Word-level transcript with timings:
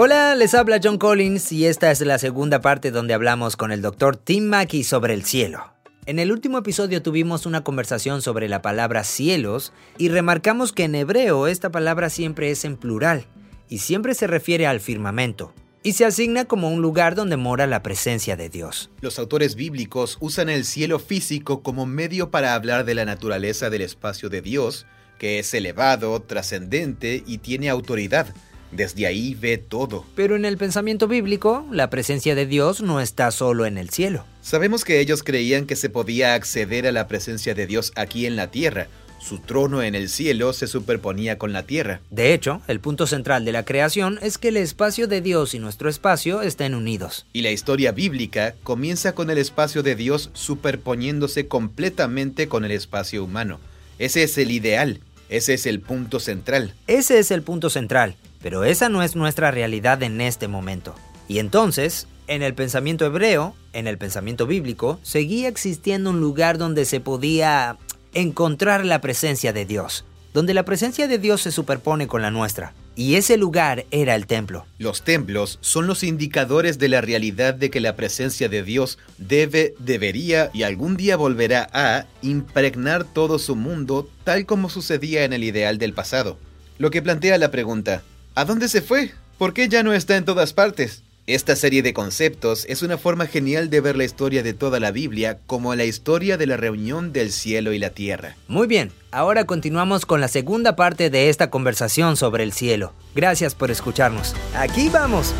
Hola, 0.00 0.36
les 0.36 0.54
habla 0.54 0.78
John 0.80 0.96
Collins 0.96 1.50
y 1.50 1.66
esta 1.66 1.90
es 1.90 2.00
la 2.02 2.18
segunda 2.18 2.60
parte 2.60 2.92
donde 2.92 3.14
hablamos 3.14 3.56
con 3.56 3.72
el 3.72 3.82
doctor 3.82 4.16
Tim 4.16 4.44
Mackey 4.44 4.84
sobre 4.84 5.12
el 5.12 5.24
cielo. 5.24 5.72
En 6.06 6.20
el 6.20 6.30
último 6.30 6.58
episodio 6.58 7.02
tuvimos 7.02 7.46
una 7.46 7.64
conversación 7.64 8.22
sobre 8.22 8.48
la 8.48 8.62
palabra 8.62 9.02
cielos 9.02 9.72
y 9.96 10.08
remarcamos 10.08 10.72
que 10.72 10.84
en 10.84 10.94
hebreo 10.94 11.48
esta 11.48 11.70
palabra 11.70 12.10
siempre 12.10 12.52
es 12.52 12.64
en 12.64 12.76
plural 12.76 13.26
y 13.68 13.78
siempre 13.78 14.14
se 14.14 14.28
refiere 14.28 14.68
al 14.68 14.78
firmamento 14.78 15.52
y 15.82 15.94
se 15.94 16.04
asigna 16.04 16.44
como 16.44 16.70
un 16.70 16.80
lugar 16.80 17.16
donde 17.16 17.36
mora 17.36 17.66
la 17.66 17.82
presencia 17.82 18.36
de 18.36 18.50
Dios. 18.50 18.92
Los 19.00 19.18
autores 19.18 19.56
bíblicos 19.56 20.16
usan 20.20 20.48
el 20.48 20.64
cielo 20.64 21.00
físico 21.00 21.64
como 21.64 21.86
medio 21.86 22.30
para 22.30 22.54
hablar 22.54 22.84
de 22.84 22.94
la 22.94 23.04
naturaleza 23.04 23.68
del 23.68 23.82
espacio 23.82 24.28
de 24.28 24.42
Dios, 24.42 24.86
que 25.18 25.40
es 25.40 25.52
elevado, 25.54 26.22
trascendente 26.22 27.24
y 27.26 27.38
tiene 27.38 27.68
autoridad. 27.68 28.32
Desde 28.72 29.06
ahí 29.06 29.34
ve 29.34 29.58
todo. 29.58 30.04
Pero 30.14 30.36
en 30.36 30.44
el 30.44 30.58
pensamiento 30.58 31.08
bíblico, 31.08 31.66
la 31.70 31.90
presencia 31.90 32.34
de 32.34 32.46
Dios 32.46 32.82
no 32.82 33.00
está 33.00 33.30
solo 33.30 33.66
en 33.66 33.78
el 33.78 33.90
cielo. 33.90 34.24
Sabemos 34.42 34.84
que 34.84 35.00
ellos 35.00 35.22
creían 35.22 35.66
que 35.66 35.76
se 35.76 35.90
podía 35.90 36.34
acceder 36.34 36.86
a 36.86 36.92
la 36.92 37.08
presencia 37.08 37.54
de 37.54 37.66
Dios 37.66 37.92
aquí 37.96 38.26
en 38.26 38.36
la 38.36 38.50
tierra. 38.50 38.88
Su 39.20 39.40
trono 39.40 39.82
en 39.82 39.94
el 39.94 40.08
cielo 40.08 40.52
se 40.52 40.68
superponía 40.68 41.38
con 41.38 41.52
la 41.52 41.64
tierra. 41.64 42.00
De 42.10 42.32
hecho, 42.32 42.62
el 42.68 42.78
punto 42.78 43.06
central 43.06 43.44
de 43.44 43.52
la 43.52 43.64
creación 43.64 44.18
es 44.22 44.38
que 44.38 44.48
el 44.48 44.56
espacio 44.56 45.08
de 45.08 45.20
Dios 45.20 45.54
y 45.54 45.58
nuestro 45.58 45.88
espacio 45.88 46.42
estén 46.42 46.74
unidos. 46.74 47.26
Y 47.32 47.42
la 47.42 47.50
historia 47.50 47.90
bíblica 47.90 48.54
comienza 48.62 49.14
con 49.14 49.30
el 49.30 49.38
espacio 49.38 49.82
de 49.82 49.96
Dios 49.96 50.30
superponiéndose 50.34 51.48
completamente 51.48 52.48
con 52.48 52.64
el 52.64 52.70
espacio 52.70 53.24
humano. 53.24 53.58
Ese 53.98 54.22
es 54.22 54.38
el 54.38 54.52
ideal, 54.52 55.00
ese 55.28 55.54
es 55.54 55.66
el 55.66 55.80
punto 55.80 56.20
central. 56.20 56.74
Ese 56.86 57.18
es 57.18 57.32
el 57.32 57.42
punto 57.42 57.70
central. 57.70 58.16
Pero 58.42 58.64
esa 58.64 58.88
no 58.88 59.02
es 59.02 59.16
nuestra 59.16 59.50
realidad 59.50 60.02
en 60.02 60.20
este 60.20 60.48
momento. 60.48 60.94
Y 61.26 61.38
entonces, 61.38 62.06
en 62.26 62.42
el 62.42 62.54
pensamiento 62.54 63.04
hebreo, 63.04 63.54
en 63.72 63.86
el 63.86 63.98
pensamiento 63.98 64.46
bíblico, 64.46 64.98
seguía 65.02 65.48
existiendo 65.48 66.10
un 66.10 66.20
lugar 66.20 66.58
donde 66.58 66.84
se 66.84 67.00
podía 67.00 67.78
encontrar 68.14 68.84
la 68.84 69.00
presencia 69.00 69.52
de 69.52 69.66
Dios, 69.66 70.04
donde 70.32 70.54
la 70.54 70.64
presencia 70.64 71.08
de 71.08 71.18
Dios 71.18 71.42
se 71.42 71.52
superpone 71.52 72.06
con 72.06 72.22
la 72.22 72.30
nuestra. 72.30 72.74
Y 72.96 73.14
ese 73.14 73.36
lugar 73.36 73.86
era 73.92 74.16
el 74.16 74.26
templo. 74.26 74.66
Los 74.78 75.02
templos 75.02 75.58
son 75.60 75.86
los 75.86 76.02
indicadores 76.02 76.80
de 76.80 76.88
la 76.88 77.00
realidad 77.00 77.54
de 77.54 77.70
que 77.70 77.80
la 77.80 77.94
presencia 77.94 78.48
de 78.48 78.64
Dios 78.64 78.98
debe, 79.18 79.74
debería 79.78 80.50
y 80.52 80.64
algún 80.64 80.96
día 80.96 81.16
volverá 81.16 81.70
a 81.72 82.06
impregnar 82.22 83.04
todo 83.04 83.38
su 83.38 83.54
mundo 83.54 84.10
tal 84.24 84.46
como 84.46 84.68
sucedía 84.68 85.22
en 85.22 85.32
el 85.32 85.44
ideal 85.44 85.78
del 85.78 85.92
pasado. 85.92 86.38
Lo 86.78 86.90
que 86.90 87.00
plantea 87.00 87.38
la 87.38 87.52
pregunta, 87.52 88.02
¿A 88.38 88.44
dónde 88.44 88.68
se 88.68 88.82
fue? 88.82 89.10
¿Por 89.36 89.52
qué 89.52 89.68
ya 89.68 89.82
no 89.82 89.92
está 89.92 90.16
en 90.16 90.24
todas 90.24 90.52
partes? 90.52 91.02
Esta 91.26 91.56
serie 91.56 91.82
de 91.82 91.92
conceptos 91.92 92.66
es 92.68 92.82
una 92.82 92.96
forma 92.96 93.26
genial 93.26 93.68
de 93.68 93.80
ver 93.80 93.96
la 93.96 94.04
historia 94.04 94.44
de 94.44 94.54
toda 94.54 94.78
la 94.78 94.92
Biblia 94.92 95.40
como 95.48 95.74
la 95.74 95.84
historia 95.84 96.36
de 96.36 96.46
la 96.46 96.56
reunión 96.56 97.12
del 97.12 97.32
cielo 97.32 97.72
y 97.72 97.80
la 97.80 97.90
tierra. 97.90 98.36
Muy 98.46 98.68
bien, 98.68 98.92
ahora 99.10 99.44
continuamos 99.44 100.06
con 100.06 100.20
la 100.20 100.28
segunda 100.28 100.76
parte 100.76 101.10
de 101.10 101.30
esta 101.30 101.50
conversación 101.50 102.16
sobre 102.16 102.44
el 102.44 102.52
cielo. 102.52 102.92
Gracias 103.12 103.56
por 103.56 103.72
escucharnos. 103.72 104.36
Aquí 104.54 104.88
vamos. 104.88 105.34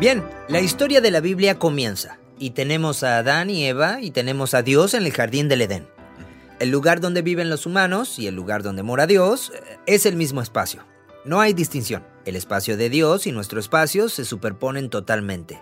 Bien, 0.00 0.24
la 0.48 0.62
historia 0.62 1.02
de 1.02 1.10
la 1.10 1.20
Biblia 1.20 1.58
comienza 1.58 2.18
y 2.38 2.52
tenemos 2.52 3.02
a 3.02 3.18
Adán 3.18 3.50
y 3.50 3.66
Eva 3.66 4.00
y 4.00 4.12
tenemos 4.12 4.54
a 4.54 4.62
Dios 4.62 4.94
en 4.94 5.04
el 5.04 5.12
jardín 5.12 5.46
del 5.50 5.60
Edén. 5.60 5.86
El 6.58 6.70
lugar 6.70 7.00
donde 7.00 7.20
viven 7.20 7.50
los 7.50 7.66
humanos 7.66 8.18
y 8.18 8.26
el 8.26 8.34
lugar 8.34 8.62
donde 8.62 8.82
mora 8.82 9.06
Dios 9.06 9.52
eh, 9.54 9.76
es 9.84 10.06
el 10.06 10.16
mismo 10.16 10.40
espacio. 10.40 10.86
No 11.26 11.42
hay 11.42 11.52
distinción. 11.52 12.02
El 12.24 12.34
espacio 12.34 12.78
de 12.78 12.88
Dios 12.88 13.26
y 13.26 13.32
nuestro 13.32 13.60
espacio 13.60 14.08
se 14.08 14.24
superponen 14.24 14.88
totalmente. 14.88 15.60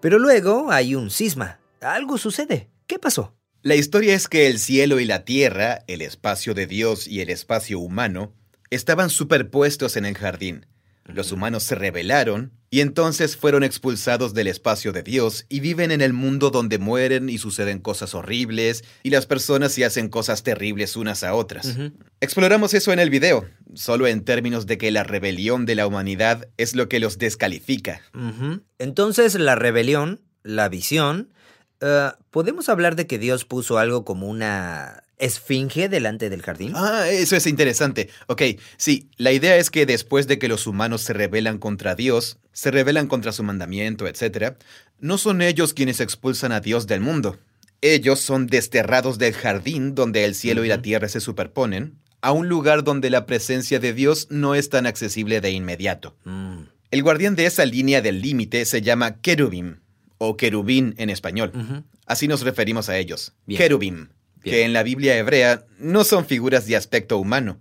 Pero 0.00 0.20
luego 0.20 0.70
hay 0.70 0.94
un 0.94 1.10
cisma. 1.10 1.58
Algo 1.80 2.16
sucede. 2.16 2.70
¿Qué 2.86 3.00
pasó? 3.00 3.34
La 3.62 3.74
historia 3.74 4.14
es 4.14 4.28
que 4.28 4.46
el 4.46 4.60
cielo 4.60 5.00
y 5.00 5.04
la 5.04 5.24
tierra, 5.24 5.82
el 5.88 6.00
espacio 6.00 6.54
de 6.54 6.68
Dios 6.68 7.08
y 7.08 7.22
el 7.22 7.28
espacio 7.28 7.80
humano, 7.80 8.36
estaban 8.70 9.10
superpuestos 9.10 9.96
en 9.96 10.04
el 10.04 10.16
jardín. 10.16 10.64
Los 11.06 11.32
humanos 11.32 11.62
se 11.64 11.74
rebelaron 11.74 12.52
y 12.70 12.80
entonces 12.80 13.36
fueron 13.36 13.62
expulsados 13.62 14.34
del 14.34 14.46
espacio 14.46 14.92
de 14.92 15.02
Dios 15.02 15.44
y 15.48 15.60
viven 15.60 15.90
en 15.90 16.00
el 16.00 16.12
mundo 16.12 16.50
donde 16.50 16.78
mueren 16.78 17.28
y 17.28 17.38
suceden 17.38 17.78
cosas 17.78 18.14
horribles 18.14 18.84
y 19.02 19.10
las 19.10 19.26
personas 19.26 19.72
se 19.72 19.84
hacen 19.84 20.08
cosas 20.08 20.42
terribles 20.42 20.96
unas 20.96 21.22
a 21.22 21.34
otras. 21.34 21.76
Exploramos 22.20 22.74
eso 22.74 22.92
en 22.92 22.98
el 22.98 23.10
video, 23.10 23.46
solo 23.74 24.06
en 24.06 24.24
términos 24.24 24.66
de 24.66 24.78
que 24.78 24.90
la 24.90 25.04
rebelión 25.04 25.66
de 25.66 25.74
la 25.74 25.86
humanidad 25.86 26.48
es 26.56 26.74
lo 26.74 26.88
que 26.88 27.00
los 27.00 27.18
descalifica. 27.18 28.00
Entonces 28.78 29.34
la 29.34 29.54
rebelión, 29.54 30.22
la 30.42 30.68
visión, 30.68 31.30
eh, 31.80 32.10
¿podemos 32.30 32.68
hablar 32.68 32.96
de 32.96 33.06
que 33.06 33.18
Dios 33.18 33.44
puso 33.44 33.78
algo 33.78 34.04
como 34.04 34.26
una 34.26 35.03
esfinge 35.18 35.88
delante 35.88 36.30
del 36.30 36.42
jardín? 36.42 36.72
Ah, 36.74 37.08
eso 37.08 37.36
es 37.36 37.46
interesante. 37.46 38.08
Ok, 38.26 38.42
sí, 38.76 39.08
la 39.16 39.32
idea 39.32 39.56
es 39.56 39.70
que 39.70 39.86
después 39.86 40.26
de 40.26 40.38
que 40.38 40.48
los 40.48 40.66
humanos 40.66 41.02
se 41.02 41.12
rebelan 41.12 41.58
contra 41.58 41.94
Dios, 41.94 42.38
se 42.52 42.70
rebelan 42.70 43.06
contra 43.06 43.32
su 43.32 43.42
mandamiento, 43.42 44.06
etc., 44.06 44.54
no 45.00 45.18
son 45.18 45.42
ellos 45.42 45.74
quienes 45.74 46.00
expulsan 46.00 46.52
a 46.52 46.60
Dios 46.60 46.86
del 46.86 47.00
mundo. 47.00 47.38
Ellos 47.80 48.20
son 48.20 48.46
desterrados 48.46 49.18
del 49.18 49.34
jardín 49.34 49.94
donde 49.94 50.24
el 50.24 50.34
cielo 50.34 50.64
y 50.64 50.68
la 50.68 50.80
tierra 50.80 51.08
se 51.08 51.20
superponen, 51.20 51.98
a 52.22 52.32
un 52.32 52.48
lugar 52.48 52.84
donde 52.84 53.10
la 53.10 53.26
presencia 53.26 53.78
de 53.78 53.92
Dios 53.92 54.28
no 54.30 54.54
es 54.54 54.70
tan 54.70 54.86
accesible 54.86 55.42
de 55.42 55.50
inmediato. 55.50 56.16
Mm. 56.24 56.62
El 56.90 57.02
guardián 57.02 57.34
de 57.34 57.44
esa 57.44 57.66
línea 57.66 58.00
del 58.00 58.22
límite 58.22 58.64
se 58.64 58.80
llama 58.80 59.20
querubim, 59.20 59.80
o 60.16 60.36
querubín 60.36 60.94
en 60.96 61.10
español. 61.10 61.52
Así 62.06 62.28
nos 62.28 62.42
referimos 62.42 62.88
a 62.88 62.96
ellos. 62.96 63.34
Querubim 63.48 64.08
que 64.44 64.64
en 64.64 64.72
la 64.72 64.82
Biblia 64.82 65.16
hebrea 65.16 65.64
no 65.78 66.04
son 66.04 66.26
figuras 66.26 66.66
de 66.66 66.76
aspecto 66.76 67.18
humano. 67.18 67.58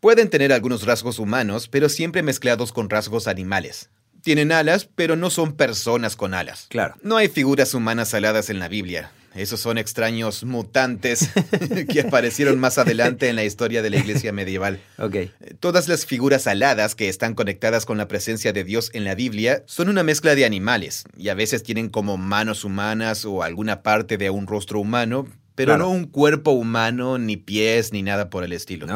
Pueden 0.00 0.28
tener 0.28 0.52
algunos 0.52 0.84
rasgos 0.84 1.18
humanos, 1.18 1.68
pero 1.68 1.88
siempre 1.88 2.22
mezclados 2.22 2.72
con 2.72 2.90
rasgos 2.90 3.26
animales. 3.26 3.90
Tienen 4.22 4.52
alas, 4.52 4.88
pero 4.94 5.16
no 5.16 5.30
son 5.30 5.56
personas 5.56 6.16
con 6.16 6.34
alas. 6.34 6.66
Claro. 6.68 6.96
No 7.02 7.16
hay 7.16 7.28
figuras 7.28 7.74
humanas 7.74 8.12
aladas 8.12 8.50
en 8.50 8.58
la 8.58 8.68
Biblia. 8.68 9.12
Esos 9.36 9.60
son 9.60 9.76
extraños 9.76 10.44
mutantes 10.44 11.28
que 11.92 12.00
aparecieron 12.00 12.58
más 12.58 12.78
adelante 12.78 13.28
en 13.28 13.36
la 13.36 13.44
historia 13.44 13.82
de 13.82 13.90
la 13.90 13.98
iglesia 13.98 14.32
medieval. 14.32 14.80
Okay. 14.98 15.30
Todas 15.60 15.88
las 15.88 16.06
figuras 16.06 16.46
aladas 16.46 16.94
que 16.94 17.08
están 17.08 17.34
conectadas 17.34 17.84
con 17.84 17.98
la 17.98 18.08
presencia 18.08 18.52
de 18.52 18.64
Dios 18.64 18.90
en 18.94 19.04
la 19.04 19.14
Biblia 19.14 19.62
son 19.66 19.90
una 19.90 20.02
mezcla 20.02 20.34
de 20.34 20.46
animales 20.46 21.04
y 21.16 21.28
a 21.28 21.34
veces 21.34 21.62
tienen 21.62 21.90
como 21.90 22.16
manos 22.16 22.64
humanas 22.64 23.26
o 23.26 23.42
alguna 23.42 23.82
parte 23.82 24.16
de 24.16 24.30
un 24.30 24.46
rostro 24.46 24.80
humano, 24.80 25.28
pero 25.56 25.76
no 25.78 25.90
un 25.90 26.04
cuerpo 26.04 26.52
humano, 26.52 27.18
ni 27.18 27.36
pies, 27.36 27.92
ni 27.92 28.02
nada 28.02 28.30
por 28.30 28.44
el 28.44 28.52
estilo. 28.52 28.86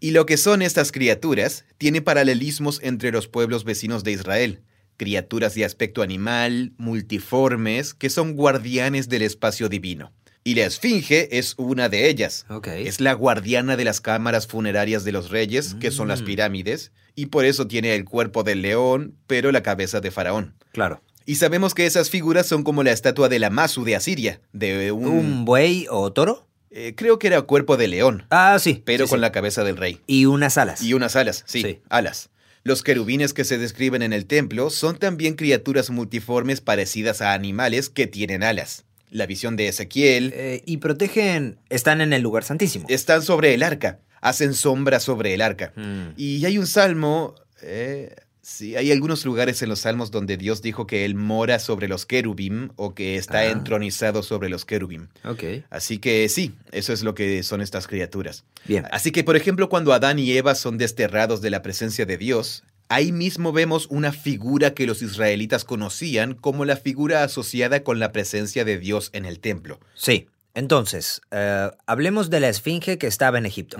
Y 0.00 0.10
lo 0.10 0.26
que 0.26 0.36
son 0.36 0.60
estas 0.60 0.92
criaturas 0.92 1.64
tiene 1.78 2.02
paralelismos 2.02 2.78
entre 2.82 3.10
los 3.10 3.26
pueblos 3.26 3.64
vecinos 3.64 4.04
de 4.04 4.12
Israel. 4.12 4.60
Criaturas 4.98 5.54
de 5.54 5.64
aspecto 5.64 6.02
animal, 6.02 6.72
multiformes, 6.76 7.94
que 7.94 8.10
son 8.10 8.34
guardianes 8.34 9.08
del 9.08 9.22
espacio 9.22 9.70
divino. 9.70 10.12
Y 10.46 10.56
la 10.56 10.66
Esfinge 10.66 11.38
es 11.38 11.54
una 11.56 11.88
de 11.88 12.10
ellas. 12.10 12.44
Es 12.76 13.00
la 13.00 13.14
guardiana 13.14 13.78
de 13.78 13.84
las 13.84 14.02
cámaras 14.02 14.46
funerarias 14.46 15.02
de 15.04 15.12
los 15.12 15.30
reyes, 15.30 15.74
que 15.80 15.90
son 15.90 16.08
las 16.08 16.20
mm. 16.20 16.24
pirámides, 16.26 16.92
y 17.14 17.26
por 17.26 17.46
eso 17.46 17.66
tiene 17.66 17.94
el 17.94 18.04
cuerpo 18.04 18.42
del 18.42 18.60
león, 18.60 19.14
pero 19.26 19.52
la 19.52 19.62
cabeza 19.62 20.02
de 20.02 20.10
faraón. 20.10 20.54
Claro. 20.72 21.02
Y 21.26 21.36
sabemos 21.36 21.74
que 21.74 21.86
esas 21.86 22.10
figuras 22.10 22.46
son 22.46 22.64
como 22.64 22.82
la 22.82 22.92
estatua 22.92 23.28
de 23.28 23.38
la 23.38 23.50
Masu 23.50 23.84
de 23.84 23.96
Asiria, 23.96 24.40
de 24.52 24.92
un... 24.92 25.06
¿Un 25.06 25.44
buey 25.44 25.86
o 25.90 26.12
toro? 26.12 26.46
Eh, 26.70 26.94
creo 26.96 27.18
que 27.18 27.28
era 27.28 27.40
cuerpo 27.42 27.76
de 27.76 27.88
león. 27.88 28.26
Ah, 28.30 28.58
sí. 28.60 28.82
Pero 28.84 29.06
con 29.06 29.20
la 29.20 29.32
cabeza 29.32 29.64
del 29.64 29.76
rey. 29.76 30.00
Y 30.06 30.26
unas 30.26 30.58
alas. 30.58 30.82
Y 30.82 30.92
unas 30.92 31.16
alas, 31.16 31.44
sí, 31.46 31.80
alas. 31.88 32.30
Los 32.64 32.82
querubines 32.82 33.32
que 33.32 33.44
se 33.44 33.58
describen 33.58 34.02
en 34.02 34.12
el 34.12 34.26
templo 34.26 34.70
son 34.70 34.98
también 34.98 35.34
criaturas 35.34 35.90
multiformes 35.90 36.60
parecidas 36.60 37.20
a 37.22 37.32
animales 37.32 37.90
que 37.90 38.06
tienen 38.06 38.42
alas. 38.42 38.84
La 39.10 39.26
visión 39.26 39.54
de 39.54 39.68
Ezequiel. 39.68 40.32
Eh, 40.34 40.62
y 40.66 40.78
protegen. 40.78 41.58
Están 41.70 42.00
en 42.00 42.12
el 42.12 42.22
lugar 42.22 42.42
santísimo. 42.42 42.86
Están 42.88 43.22
sobre 43.22 43.54
el 43.54 43.62
arca. 43.62 44.00
Hacen 44.20 44.54
sombra 44.54 44.98
sobre 44.98 45.34
el 45.34 45.42
arca. 45.42 45.72
Mm. 45.76 46.14
Y 46.16 46.44
hay 46.44 46.58
un 46.58 46.66
salmo. 46.66 47.34
Eh, 47.62 48.14
Sí, 48.44 48.76
hay 48.76 48.92
algunos 48.92 49.24
lugares 49.24 49.62
en 49.62 49.70
los 49.70 49.80
salmos 49.80 50.10
donde 50.10 50.36
Dios 50.36 50.60
dijo 50.60 50.86
que 50.86 51.06
Él 51.06 51.14
mora 51.14 51.58
sobre 51.58 51.88
los 51.88 52.04
querubim 52.04 52.68
o 52.76 52.94
que 52.94 53.16
está 53.16 53.38
ah. 53.38 53.46
entronizado 53.46 54.22
sobre 54.22 54.50
los 54.50 54.66
querubim. 54.66 55.08
Ok. 55.24 55.44
Así 55.70 55.96
que 55.96 56.28
sí, 56.28 56.52
eso 56.70 56.92
es 56.92 57.02
lo 57.02 57.14
que 57.14 57.42
son 57.42 57.62
estas 57.62 57.86
criaturas. 57.86 58.44
Bien. 58.66 58.84
Así 58.92 59.12
que, 59.12 59.24
por 59.24 59.36
ejemplo, 59.36 59.70
cuando 59.70 59.94
Adán 59.94 60.18
y 60.18 60.30
Eva 60.32 60.54
son 60.54 60.76
desterrados 60.76 61.40
de 61.40 61.48
la 61.48 61.62
presencia 61.62 62.04
de 62.04 62.18
Dios, 62.18 62.64
ahí 62.90 63.12
mismo 63.12 63.50
vemos 63.50 63.86
una 63.88 64.12
figura 64.12 64.74
que 64.74 64.86
los 64.86 65.00
israelitas 65.00 65.64
conocían 65.64 66.34
como 66.34 66.66
la 66.66 66.76
figura 66.76 67.24
asociada 67.24 67.82
con 67.82 67.98
la 67.98 68.12
presencia 68.12 68.66
de 68.66 68.78
Dios 68.78 69.08
en 69.14 69.24
el 69.24 69.40
templo. 69.40 69.80
Sí. 69.94 70.26
Entonces, 70.52 71.22
eh, 71.30 71.70
hablemos 71.86 72.28
de 72.28 72.40
la 72.40 72.50
esfinge 72.50 72.98
que 72.98 73.06
estaba 73.06 73.38
en 73.38 73.46
Egipto. 73.46 73.78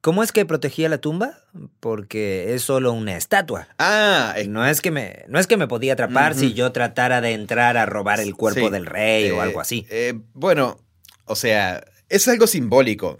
¿Cómo 0.00 0.22
es 0.22 0.30
que 0.32 0.46
protegía 0.46 0.88
la 0.88 0.98
tumba? 0.98 1.40
Porque 1.80 2.54
es 2.54 2.62
solo 2.62 2.92
una 2.92 3.16
estatua. 3.16 3.68
Ah, 3.78 4.34
eh, 4.36 4.46
No 4.46 4.64
es 4.66 4.80
que 4.80 4.90
me, 4.90 5.24
no 5.28 5.38
es 5.38 5.46
que 5.46 5.56
me 5.56 5.66
podía 5.66 5.94
atrapar 5.94 6.34
si 6.34 6.54
yo 6.54 6.70
tratara 6.72 7.20
de 7.20 7.32
entrar 7.32 7.76
a 7.76 7.84
robar 7.86 8.20
el 8.20 8.34
cuerpo 8.36 8.66
sí. 8.66 8.70
del 8.70 8.86
rey 8.86 9.30
o 9.30 9.36
Eh, 9.38 9.40
algo 9.42 9.60
así. 9.60 9.86
eh, 9.90 10.14
bueno, 10.34 10.78
o 11.24 11.34
sea, 11.34 11.84
es 12.08 12.28
algo 12.28 12.46
simbólico. 12.46 13.18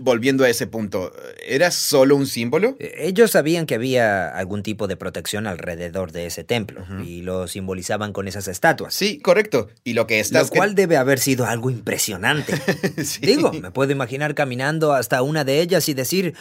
Volviendo 0.00 0.44
a 0.44 0.48
ese 0.48 0.66
punto, 0.66 1.12
¿era 1.46 1.70
solo 1.70 2.16
un 2.16 2.26
símbolo? 2.26 2.76
Eh, 2.78 2.94
Ellos 2.98 3.32
sabían 3.32 3.66
que 3.66 3.74
había 3.74 4.28
algún 4.28 4.62
tipo 4.62 4.86
de 4.86 4.96
protección 4.96 5.46
alrededor 5.46 6.12
de 6.12 6.26
ese 6.26 6.44
templo 6.44 6.84
y 7.04 7.22
lo 7.22 7.48
simbolizaban 7.48 8.12
con 8.12 8.28
esas 8.28 8.48
estatuas. 8.48 8.94
Sí, 8.94 9.18
correcto. 9.18 9.68
Y 9.84 9.94
lo 9.94 10.06
que 10.06 10.16
Lo 10.16 10.20
estás... 10.22 10.50
cual 10.50 10.74
debe 10.74 10.96
haber 10.96 11.18
sido 11.18 11.46
algo 11.46 11.70
impresionante. 11.70 12.54
Sí. 13.04 13.20
Digo, 13.22 13.52
me 13.52 13.70
puedo 13.70 13.92
imaginar 13.92 14.34
caminando 14.34 14.92
hasta 14.92 15.22
una 15.22 15.44
de 15.44 15.60
ellas 15.60 15.88
y 15.88 15.94
decir, 15.94 16.34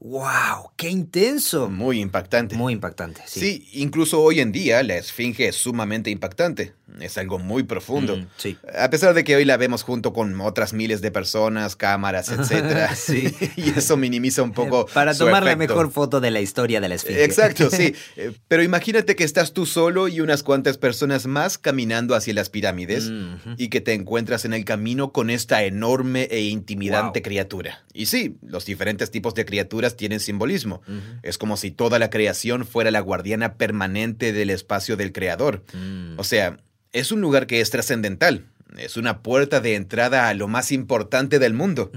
wow, 0.00 0.70
qué 0.76 0.88
intenso. 0.90 1.68
Muy 1.68 2.00
impactante. 2.00 2.56
Muy 2.56 2.72
impactante, 2.72 3.22
sí. 3.26 3.40
Sí, 3.40 3.68
incluso 3.72 4.20
hoy 4.22 4.40
en 4.40 4.52
día 4.52 4.82
la 4.82 4.96
esfinge 4.96 5.48
es 5.48 5.56
sumamente 5.56 6.10
impactante. 6.10 6.72
Es 7.00 7.16
algo 7.18 7.38
muy 7.38 7.62
profundo. 7.62 8.16
Mm, 8.16 8.26
sí. 8.36 8.56
A 8.78 8.90
pesar 8.90 9.14
de 9.14 9.24
que 9.24 9.34
hoy 9.36 9.44
la 9.44 9.56
vemos 9.56 9.82
junto 9.82 10.12
con 10.12 10.38
otras 10.40 10.72
miles 10.74 11.00
de 11.00 11.10
personas, 11.10 11.76
cámaras, 11.76 12.28
etcétera. 12.30 12.94
Sí. 12.94 13.34
y 13.56 13.70
eso 13.70 13.96
minimiza 13.96 14.42
un 14.42 14.52
poco 14.52 14.86
Para 14.94 15.14
su 15.14 15.24
tomar 15.24 15.42
la 15.44 15.56
mejor 15.56 15.90
foto 15.90 16.20
de 16.20 16.30
la 16.30 16.40
historia 16.40 16.80
de 16.80 16.88
la 16.88 16.94
esfinge. 16.96 17.24
Exacto, 17.24 17.70
sí. 17.70 17.94
Eh, 18.16 18.32
Pero 18.48 18.62
imagínate 18.62 19.16
que 19.16 19.24
estás 19.24 19.52
tú 19.52 19.66
solo 19.66 20.08
y 20.08 20.20
unas 20.20 20.42
cuantas 20.42 20.78
personas 20.78 21.26
más 21.26 21.58
caminando 21.58 22.14
hacia 22.14 22.34
las 22.34 22.50
pirámides 22.50 23.10
Mm, 23.10 23.54
y 23.56 23.68
que 23.68 23.80
te 23.80 23.92
encuentras 23.94 24.44
en 24.44 24.52
el 24.54 24.64
camino 24.64 25.12
con 25.12 25.30
esta 25.30 25.64
enorme 25.64 26.28
e 26.30 26.40
intimidante 26.42 27.20
Wow. 27.20 27.22
criatura. 27.24 27.84
Y 27.92 28.06
sí, 28.06 28.36
los 28.46 28.64
diferentes 28.66 29.10
tipos 29.10 29.34
de 29.34 29.44
criaturas 29.44 29.96
tienen 29.96 30.20
simbolismo. 30.20 30.82
Es 31.22 31.38
como 31.38 31.56
si 31.56 31.70
toda 31.70 31.98
la 31.98 32.10
creación 32.10 32.66
fuera 32.66 32.90
la 32.90 33.00
guardiana 33.00 33.54
permanente 33.54 34.32
del 34.32 34.50
espacio 34.50 34.96
del 34.96 35.12
creador. 35.12 35.62
Mm. 35.72 36.18
O 36.18 36.24
sea, 36.24 36.56
es 36.94 37.12
un 37.12 37.20
lugar 37.20 37.46
que 37.46 37.60
es 37.60 37.68
trascendental. 37.68 38.46
Es 38.78 38.96
una 38.96 39.22
puerta 39.22 39.60
de 39.60 39.74
entrada 39.74 40.28
a 40.28 40.34
lo 40.34 40.48
más 40.48 40.72
importante 40.72 41.38
del 41.38 41.52
mundo. 41.52 41.92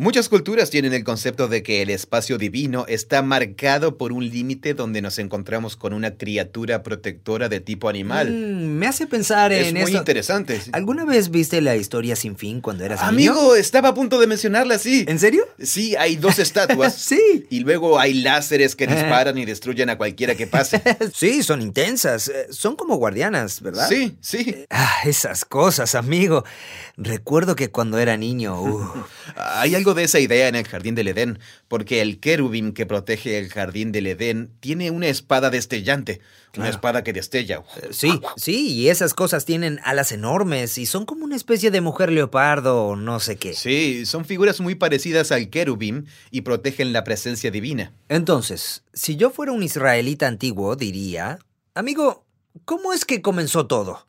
Muchas 0.00 0.28
culturas 0.28 0.70
tienen 0.70 0.92
el 0.92 1.02
concepto 1.02 1.48
de 1.48 1.64
que 1.64 1.82
el 1.82 1.90
espacio 1.90 2.38
divino 2.38 2.84
está 2.86 3.20
marcado 3.20 3.98
por 3.98 4.12
un 4.12 4.28
límite 4.30 4.72
donde 4.72 5.02
nos 5.02 5.18
encontramos 5.18 5.74
con 5.74 5.92
una 5.92 6.12
criatura 6.16 6.84
protectora 6.84 7.48
de 7.48 7.58
tipo 7.58 7.88
animal. 7.88 8.30
Mm, 8.30 8.78
me 8.78 8.86
hace 8.86 9.08
pensar 9.08 9.50
es 9.52 9.66
en 9.66 9.74
muy 9.74 9.86
esto. 9.86 9.98
interesante. 9.98 10.60
¿Alguna 10.70 11.04
vez 11.04 11.30
viste 11.32 11.60
la 11.60 11.74
historia 11.74 12.14
sin 12.14 12.36
fin 12.36 12.60
cuando 12.60 12.84
eras 12.84 13.00
niño? 13.12 13.32
Amigo, 13.32 13.56
estaba 13.56 13.88
a 13.88 13.94
punto 13.94 14.20
de 14.20 14.28
mencionarla, 14.28 14.78
sí. 14.78 15.04
¿En 15.08 15.18
serio? 15.18 15.44
Sí, 15.60 15.96
hay 15.96 16.14
dos 16.14 16.38
estatuas. 16.38 16.94
sí. 16.94 17.46
Y 17.50 17.58
luego 17.58 17.98
hay 17.98 18.14
láseres 18.14 18.76
que 18.76 18.86
disparan 18.86 19.36
y 19.36 19.46
destruyen 19.46 19.90
a 19.90 19.98
cualquiera 19.98 20.36
que 20.36 20.46
pase. 20.46 20.80
Sí, 21.12 21.42
son 21.42 21.60
intensas. 21.60 22.28
eh, 22.28 22.46
Son 22.50 22.76
como 22.76 22.94
guardianas, 22.98 23.60
¿verdad? 23.62 23.88
Sí, 23.88 24.16
sí. 24.20 24.54
Ah, 24.70 24.98
esas 25.06 25.44
cosas, 25.44 25.96
amigo. 25.96 26.44
Recuerdo 26.96 27.56
que 27.56 27.70
cuando 27.72 27.98
era 27.98 28.16
niño, 28.16 28.62
uh, 28.62 29.04
Hay 29.36 29.74
algo 29.74 29.87
de 29.94 30.04
esa 30.04 30.20
idea 30.20 30.48
en 30.48 30.54
el 30.54 30.66
jardín 30.66 30.94
del 30.94 31.08
Edén, 31.08 31.38
porque 31.68 32.00
el 32.00 32.20
querubín 32.20 32.72
que 32.72 32.86
protege 32.86 33.38
el 33.38 33.48
jardín 33.48 33.92
del 33.92 34.06
Edén 34.06 34.50
tiene 34.60 34.90
una 34.90 35.08
espada 35.08 35.50
destellante, 35.50 36.20
una 36.56 36.68
espada 36.68 37.04
que 37.04 37.12
destella. 37.12 37.62
eh, 37.82 37.88
sí, 37.90 38.20
sí, 38.36 38.72
y 38.72 38.88
esas 38.88 39.14
cosas 39.14 39.44
tienen 39.44 39.80
alas 39.84 40.12
enormes 40.12 40.78
y 40.78 40.86
son 40.86 41.06
como 41.06 41.24
una 41.24 41.36
especie 41.36 41.70
de 41.70 41.80
mujer 41.80 42.10
leopardo 42.10 42.84
o 42.84 42.96
no 42.96 43.20
sé 43.20 43.36
qué. 43.36 43.54
Sí, 43.54 44.06
son 44.06 44.24
figuras 44.24 44.60
muy 44.60 44.74
parecidas 44.74 45.30
al 45.30 45.50
querubín 45.50 46.06
y 46.30 46.40
protegen 46.40 46.92
la 46.92 47.04
presencia 47.04 47.50
divina. 47.50 47.92
Entonces, 48.08 48.82
si 48.92 49.16
yo 49.16 49.30
fuera 49.30 49.52
un 49.52 49.62
israelita 49.62 50.26
antiguo, 50.26 50.74
diría, 50.76 51.38
amigo, 51.74 52.26
¿cómo 52.64 52.92
es 52.92 53.04
que 53.04 53.22
comenzó 53.22 53.66
todo? 53.66 54.06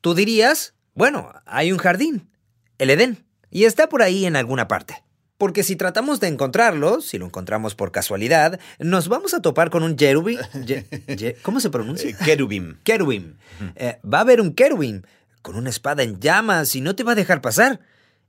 Tú 0.00 0.14
dirías, 0.14 0.74
bueno, 0.94 1.32
hay 1.46 1.72
un 1.72 1.78
jardín, 1.78 2.30
el 2.78 2.90
Edén, 2.90 3.24
y 3.50 3.64
está 3.64 3.88
por 3.88 4.02
ahí 4.02 4.26
en 4.26 4.36
alguna 4.36 4.68
parte. 4.68 5.02
Porque 5.38 5.62
si 5.62 5.74
tratamos 5.74 6.20
de 6.20 6.28
encontrarlo, 6.28 7.00
si 7.00 7.16
lo 7.16 7.24
encontramos 7.24 7.74
por 7.74 7.92
casualidad, 7.92 8.60
nos 8.78 9.08
vamos 9.08 9.32
a 9.32 9.40
topar 9.40 9.70
con 9.70 9.82
un 9.82 9.96
jerubim. 9.96 10.38
ye- 10.66 10.84
ye- 11.16 11.36
¿Cómo 11.42 11.60
se 11.60 11.70
pronuncia? 11.70 12.10
Eh, 12.10 12.16
querubín. 12.24 12.78
Querubim. 12.84 13.36
Eh, 13.76 13.98
va 14.04 14.18
a 14.18 14.20
haber 14.20 14.40
un 14.42 14.52
querubim 14.54 15.00
con 15.40 15.56
una 15.56 15.70
espada 15.70 16.02
en 16.02 16.20
llamas 16.20 16.74
y 16.76 16.82
no 16.82 16.94
te 16.94 17.04
va 17.04 17.12
a 17.12 17.14
dejar 17.14 17.40
pasar. 17.40 17.80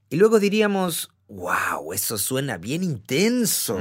Y 0.10 0.16
luego 0.16 0.40
diríamos, 0.40 1.11
wow, 1.32 1.94
eso 1.94 2.18
suena 2.18 2.58
bien 2.58 2.84
intenso. 2.84 3.80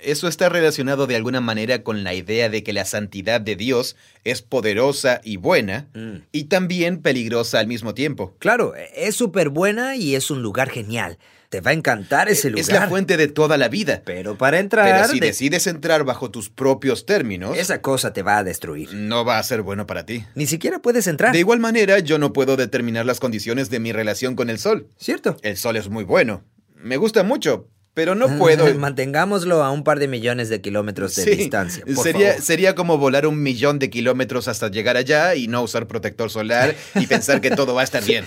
Eso 0.00 0.26
está 0.28 0.48
relacionado 0.48 1.06
de 1.06 1.14
alguna 1.16 1.40
manera 1.40 1.82
con 1.82 2.02
la 2.04 2.14
idea 2.14 2.48
de 2.48 2.62
que 2.64 2.72
la 2.72 2.84
santidad 2.84 3.40
de 3.40 3.54
Dios 3.56 3.96
es 4.24 4.42
poderosa 4.42 5.20
y 5.22 5.36
buena, 5.36 5.86
Mm. 5.94 6.22
y 6.32 6.44
también 6.44 7.00
peligrosa 7.00 7.60
al 7.60 7.66
mismo 7.68 7.94
tiempo. 7.94 8.34
Claro, 8.38 8.74
es 8.94 9.14
súper 9.14 9.50
buena 9.50 9.94
y 9.96 10.14
es 10.16 10.30
un 10.30 10.42
lugar 10.42 10.68
genial. 10.70 11.18
Te 11.48 11.60
va 11.60 11.70
a 11.72 11.74
encantar 11.74 12.28
ese 12.28 12.48
lugar. 12.50 12.60
Es 12.60 12.68
la 12.72 12.88
fuente 12.88 13.16
de 13.16 13.26
toda 13.26 13.56
la 13.56 13.68
vida. 13.68 14.02
Pero 14.04 14.36
para 14.38 14.60
entrar, 14.60 14.86
Pero 14.92 15.08
si 15.08 15.18
de- 15.18 15.26
decides 15.28 15.66
entrar 15.66 16.04
bajo 16.04 16.30
tus 16.30 16.48
propios 16.48 17.06
términos, 17.06 17.56
esa 17.58 17.80
cosa 17.80 18.12
te 18.12 18.22
va 18.22 18.38
a 18.38 18.44
destruir. 18.44 18.92
no 18.94 19.24
va 19.24 19.38
a 19.38 19.42
ser 19.42 19.62
bueno 19.62 19.84
para 19.86 20.06
ti. 20.06 20.24
Ni 20.36 20.46
siquiera 20.46 20.78
puedes 20.80 21.08
entrar. 21.08 21.32
De 21.32 21.40
igual 21.40 21.58
manera, 21.58 21.98
yo 21.98 22.18
no 22.18 22.32
puedo 22.32 22.56
determinar 22.56 23.04
las 23.04 23.18
condiciones 23.18 23.68
de 23.68 23.80
mi 23.80 23.92
relación 23.92 24.36
con 24.36 24.48
el 24.48 24.58
sol. 24.60 24.86
¿Cierto? 24.96 25.36
El 25.42 25.56
sol 25.56 25.76
es 25.76 25.88
muy 25.88 26.04
bueno. 26.04 26.44
Me 26.82 26.96
gusta 26.96 27.22
mucho, 27.22 27.68
pero 27.94 28.14
no 28.14 28.28
puedo. 28.38 28.72
Mantengámoslo 28.74 29.62
a 29.62 29.70
un 29.70 29.84
par 29.84 29.98
de 29.98 30.08
millones 30.08 30.48
de 30.48 30.60
kilómetros 30.60 31.14
de 31.16 31.24
Sí, 31.24 31.30
distancia. 31.30 31.84
por 31.94 32.02
sería, 32.04 32.28
favor. 32.30 32.42
sería 32.42 32.74
como 32.74 32.98
volar 32.98 33.26
un 33.26 33.42
millón 33.42 33.78
de 33.78 33.90
kilómetros 33.90 34.48
hasta 34.48 34.68
llegar 34.70 34.96
allá 34.96 35.34
y 35.34 35.48
no 35.48 35.62
usar 35.62 35.86
protector 35.86 36.30
solar 36.30 36.74
y 36.94 37.06
pensar 37.06 37.40
que 37.40 37.50
todo 37.50 37.74
va 37.74 37.80
a 37.82 37.84
estar 37.84 38.04
bien. 38.06 38.24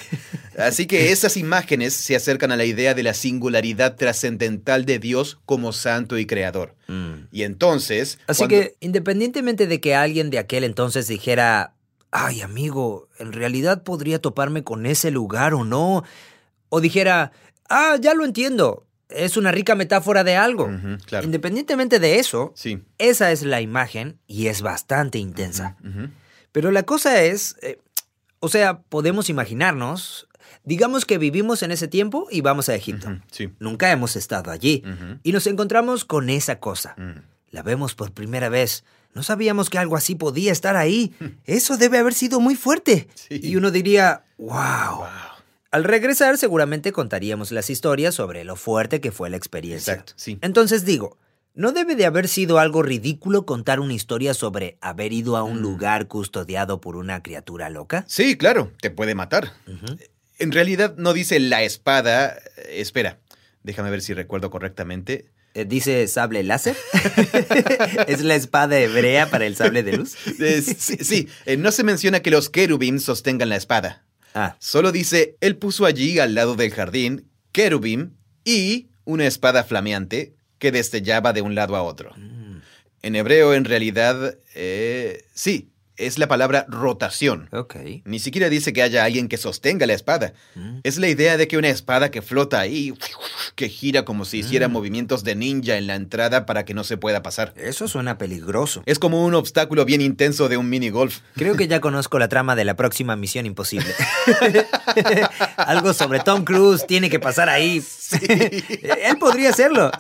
Así 0.58 0.86
que 0.86 1.12
esas 1.12 1.36
imágenes 1.36 1.94
se 1.96 2.16
acercan 2.16 2.52
a 2.52 2.56
la 2.58 2.66
idea 2.66 2.94
de 2.94 3.02
la 3.02 3.16
singularidad 3.16 3.96
trascendental 3.96 4.86
de 4.86 5.00
Dios 5.00 5.40
como 5.46 5.74
santo 5.74 6.20
y 6.20 6.28
creador. 6.28 6.76
Mm. 6.88 7.28
Y 7.32 7.42
entonces... 7.44 8.20
Así 8.28 8.40
cuando- 8.46 8.56
que, 8.58 8.76
independientemente 8.80 9.66
de 9.66 9.82
que 9.82 9.96
alguien 9.96 10.30
de 10.30 10.38
aquel 10.38 10.64
entonces 10.64 11.08
dijera, 11.08 11.74
ay 12.12 12.42
amigo, 12.42 13.10
en 13.18 13.34
realidad 13.34 13.82
podría 13.82 14.20
toparme 14.20 14.64
con 14.64 14.86
ese 14.86 15.10
lugar 15.10 15.56
o 15.56 15.64
no, 15.64 16.04
o 16.70 16.82
dijera, 16.82 17.32
ah, 17.74 17.98
ya 18.00 18.14
lo 18.14 18.24
entiendo, 18.26 18.86
es 19.10 19.38
una 19.38 19.52
rica 19.52 19.76
metáfora 19.76 20.24
de 20.24 20.36
algo. 20.36 20.70
Claro. 21.06 21.26
Independientemente 21.26 22.00
de 22.00 22.20
eso, 22.20 22.54
Sí. 22.56 22.84
esa 22.98 23.32
es 23.32 23.44
la 23.44 23.62
imagen 23.62 24.20
y 24.28 24.48
es 24.48 24.62
bastante 24.62 25.18
intensa. 25.20 25.78
Pero 26.52 26.72
la 26.72 26.84
cosa 26.84 27.22
es, 27.24 27.56
eh, 27.62 27.80
o 28.40 28.50
sea, 28.50 28.80
podemos 28.82 29.30
imaginarnos, 29.30 30.28
digamos 30.64 31.06
que 31.06 31.18
vivimos 31.18 31.64
en 31.64 31.72
ese 31.72 31.88
tiempo 31.88 32.28
y 32.32 32.42
vamos 32.42 32.70
a 32.70 32.76
Egipto. 32.76 33.20
Sí. 33.32 33.50
Nunca 33.60 33.92
hemos 33.92 34.16
estado 34.16 34.52
allí. 34.52 34.84
Y 35.24 35.32
nos 35.32 35.48
encontramos 35.48 36.06
con 36.06 36.30
esa 36.30 36.60
cosa. 36.60 36.96
Mm. 36.98 37.22
La 37.52 37.62
vemos 37.64 37.94
por 37.96 38.12
primera 38.14 38.50
vez. 38.50 38.84
No 39.14 39.22
sabíamos 39.22 39.70
que 39.70 39.78
algo 39.78 39.96
así 39.96 40.16
podía 40.16 40.52
estar 40.52 40.76
ahí. 40.76 41.14
Eso 41.46 41.78
debe 41.78 42.00
haber 42.00 42.14
sido 42.16 42.40
muy 42.40 42.56
fuerte. 42.56 43.08
Sí. 43.14 43.40
Y 43.44 43.56
uno 43.58 43.70
diría, 43.70 44.24
wow. 44.40 44.50
Wow. 44.98 45.06
Al 45.74 45.84
regresar 45.84 46.38
seguramente 46.38 46.92
contaríamos 46.92 47.52
las 47.52 47.70
historias 47.72 48.14
sobre 48.14 48.44
lo 48.44 48.56
fuerte 48.56 49.02
que 49.02 49.12
fue 49.12 49.30
la 49.32 49.38
experiencia. 49.38 49.94
Exacto, 49.94 50.14
sí. 50.16 50.38
Entonces 50.42 50.86
digo, 50.86 51.18
¿no 51.56 51.72
debe 51.72 51.96
de 51.96 52.06
haber 52.06 52.28
sido 52.28 52.60
algo 52.60 52.84
ridículo 52.84 53.46
contar 53.48 53.80
una 53.80 53.94
historia 53.94 54.36
sobre 54.36 54.78
haber 54.82 55.14
ido 55.14 55.36
a 55.36 55.42
un 55.44 55.58
Mm. 55.58 55.64
lugar 55.64 56.08
custodiado 56.08 56.80
por 56.80 56.96
una 56.96 57.24
criatura 57.24 57.72
loca? 57.72 58.06
Sí, 58.08 58.38
claro, 58.38 58.72
te 58.82 58.92
puede 58.92 59.16
matar. 59.16 59.52
En 60.38 60.52
realidad 60.52 60.94
no 60.98 61.12
dice 61.14 61.40
la 61.40 61.64
espada. 61.64 62.38
eh, 62.58 62.80
Espera, 62.82 63.18
déjame 63.64 63.90
ver 63.90 64.02
si 64.04 64.14
recuerdo 64.14 64.52
correctamente. 64.52 65.26
Eh, 65.56 65.66
¿Dice 65.66 66.08
sable 66.08 66.44
láser? 66.44 66.76
¿Es 68.08 68.22
la 68.22 68.36
espada 68.36 68.78
hebrea 68.80 69.30
para 69.32 69.46
el 69.48 69.56
sable 69.56 69.82
de 69.84 69.98
luz? 69.98 70.16
Eh, 70.40 70.62
sí, 70.62 70.98
sí, 71.04 71.28
no 71.58 71.72
se 71.72 71.84
menciona 71.84 72.20
que 72.22 72.32
los 72.32 72.50
querubín 72.52 73.00
sostengan 73.00 73.50
la 73.50 73.56
espada. 73.56 74.04
Ah, 74.34 74.56
Solo 74.60 74.92
dice, 74.92 75.38
él 75.42 75.58
puso 75.58 75.86
allí 75.86 76.20
al 76.20 76.34
lado 76.36 76.56
del 76.56 76.72
jardín 76.72 77.28
querubín 77.52 78.18
y 78.44 78.88
una 79.06 79.26
espada 79.28 79.64
flameante 79.64 80.34
que 80.60 80.72
destellaba 80.72 81.34
de 81.34 81.42
un 81.42 81.56
lado 81.56 81.76
a 81.76 81.84
otro. 81.84 82.12
mm, 82.16 82.62
En 83.04 83.16
hebreo, 83.16 83.54
en 83.54 83.66
realidad, 83.66 84.38
eh, 84.56 85.26
sí, 85.34 85.70
es 85.98 86.18
la 86.18 86.28
palabra 86.28 86.66
rotación. 86.68 87.50
Ok. 87.52 87.76
Ni 88.06 88.20
siquiera 88.20 88.50
dice 88.50 88.74
que 88.74 88.82
haya 88.82 89.04
alguien 89.04 89.28
que 89.28 89.38
sostenga 89.38 89.86
la 89.86 89.94
espada. 89.94 90.34
Mm. 90.56 90.80
Es 90.84 90.98
la 90.98 91.08
idea 91.10 91.38
de 91.38 91.48
que 91.48 91.58
una 91.58 91.70
espada 91.70 92.10
que 92.12 92.22
flota 92.22 92.60
ahí, 92.60 92.94
que 93.56 93.70
gira 93.70 94.04
como 94.06 94.26
si 94.26 94.40
hiciera 94.40 94.68
Mm. 94.68 94.72
movimientos 94.72 95.24
de 95.24 95.36
ninja 95.36 95.78
en 95.78 95.88
la 95.88 95.96
entrada 95.96 96.46
para 96.46 96.66
que 96.66 96.74
no 96.74 96.84
se 96.84 96.98
pueda 96.98 97.22
pasar. 97.22 97.54
Eso 97.58 97.88
suena 97.88 98.18
peligroso. 98.18 98.82
Es 98.86 98.98
como 99.00 99.24
un 99.26 99.36
obstáculo 99.36 99.86
bien 99.86 100.02
intenso 100.02 100.50
de 100.50 100.58
un 100.58 100.70
mini 100.70 100.90
golf. 100.90 101.20
Creo 101.36 101.56
que 101.56 101.68
ya 101.68 101.80
conozco 101.82 102.18
la 102.20 102.28
trama 102.28 102.56
de 102.56 102.66
la 102.66 102.76
próxima 102.76 103.16
Misión 103.16 103.46
Imposible. 103.46 103.94
Algo 105.58 105.94
sobre 105.94 106.20
Tom 106.20 106.44
Cruise 106.44 106.86
tiene 106.88 107.10
que 107.10 107.20
pasar 107.20 107.50
ahí. 107.50 107.84
Él 108.22 109.18
podría 109.20 109.50
hacerlo. 109.50 109.92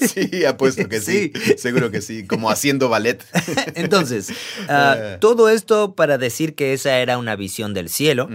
Sí, 0.00 0.44
apuesto 0.44 0.88
que 0.88 1.00
sí. 1.00 1.32
Seguro 1.58 1.90
que 1.90 2.00
sí. 2.00 2.26
Como 2.26 2.50
haciendo 2.50 2.88
ballet. 2.88 3.24
Entonces, 3.74 4.28
ah, 4.68 5.16
todo 5.20 5.35
esto 5.48 5.94
para 5.94 6.18
decir 6.18 6.54
que 6.54 6.72
esa 6.72 6.98
era 6.98 7.18
una 7.18 7.36
visión 7.36 7.74
del 7.74 7.88
cielo, 7.88 8.28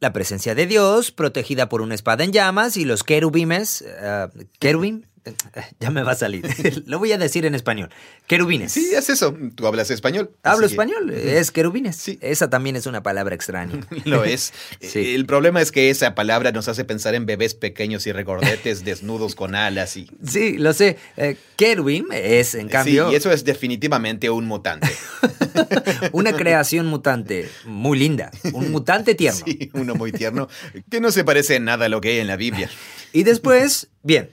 la 0.00 0.12
presencia 0.12 0.54
de 0.54 0.66
Dios, 0.66 1.10
protegida 1.12 1.68
por 1.68 1.82
una 1.82 1.94
espada 1.94 2.24
en 2.24 2.32
llamas 2.32 2.76
y 2.76 2.84
los 2.84 3.04
querubimes. 3.04 3.84
ah, 4.00 4.30
¿Querubim? 4.58 5.02
Ya 5.80 5.90
me 5.90 6.02
va 6.02 6.12
a 6.12 6.16
salir. 6.16 6.44
Lo 6.86 6.98
voy 6.98 7.12
a 7.12 7.18
decir 7.18 7.44
en 7.46 7.54
español. 7.54 7.90
Querubines. 8.26 8.72
Sí, 8.72 8.90
es 8.94 9.08
eso. 9.10 9.36
Tú 9.54 9.66
hablas 9.66 9.90
español. 9.90 10.30
Hablo 10.42 10.66
que- 10.66 10.72
español, 10.72 11.10
es 11.10 11.50
querubines. 11.50 11.96
Sí. 11.96 12.18
Esa 12.20 12.48
también 12.50 12.76
es 12.76 12.86
una 12.86 13.02
palabra 13.02 13.34
extraña. 13.34 13.80
Lo 14.04 14.24
es. 14.24 14.52
Sí. 14.80 15.14
El 15.14 15.26
problema 15.26 15.60
es 15.60 15.72
que 15.72 15.90
esa 15.90 16.14
palabra 16.14 16.52
nos 16.52 16.68
hace 16.68 16.84
pensar 16.84 17.14
en 17.14 17.26
bebés 17.26 17.54
pequeños 17.54 18.06
y 18.06 18.12
regordetes 18.12 18.84
desnudos 18.84 19.34
con 19.34 19.54
alas 19.54 19.96
y... 19.96 20.10
Sí, 20.26 20.56
lo 20.58 20.72
sé. 20.72 20.96
Eh, 21.16 21.36
querubim 21.56 22.06
es, 22.12 22.54
en 22.54 22.68
cambio, 22.68 23.08
Sí, 23.08 23.12
y 23.14 23.16
eso 23.16 23.30
es 23.32 23.44
definitivamente 23.44 24.30
un 24.30 24.46
mutante. 24.46 24.88
una 26.12 26.32
creación 26.34 26.86
mutante 26.86 27.48
muy 27.64 27.98
linda. 27.98 28.30
Un 28.52 28.70
mutante 28.70 29.14
tierno. 29.14 29.40
Sí, 29.44 29.70
uno 29.74 29.94
muy 29.94 30.12
tierno, 30.12 30.48
que 30.90 31.00
no 31.00 31.10
se 31.10 31.24
parece 31.24 31.56
en 31.56 31.64
nada 31.64 31.86
a 31.86 31.88
lo 31.88 32.00
que 32.00 32.10
hay 32.10 32.18
en 32.18 32.26
la 32.26 32.36
Biblia. 32.36 32.70
Y 33.12 33.22
después, 33.22 33.88
bien, 34.02 34.30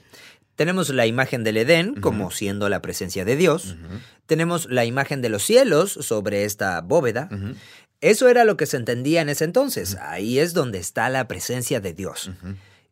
tenemos 0.56 0.88
la 0.90 1.06
imagen 1.06 1.44
del 1.44 1.56
Edén 1.56 1.94
como 1.94 2.30
siendo 2.30 2.68
la 2.68 2.80
presencia 2.80 3.24
de 3.24 3.36
Dios. 3.36 3.76
Tenemos 4.26 4.66
la 4.70 4.84
imagen 4.84 5.22
de 5.22 5.28
los 5.28 5.42
cielos 5.42 5.92
sobre 5.92 6.44
esta 6.44 6.80
bóveda. 6.80 7.28
Eso 8.00 8.28
era 8.28 8.44
lo 8.44 8.56
que 8.56 8.66
se 8.66 8.76
entendía 8.76 9.22
en 9.22 9.28
ese 9.28 9.44
entonces. 9.44 9.96
Ahí 10.00 10.38
es 10.38 10.54
donde 10.54 10.78
está 10.78 11.08
la 11.08 11.26
presencia 11.26 11.80
de 11.80 11.94
Dios. 11.94 12.30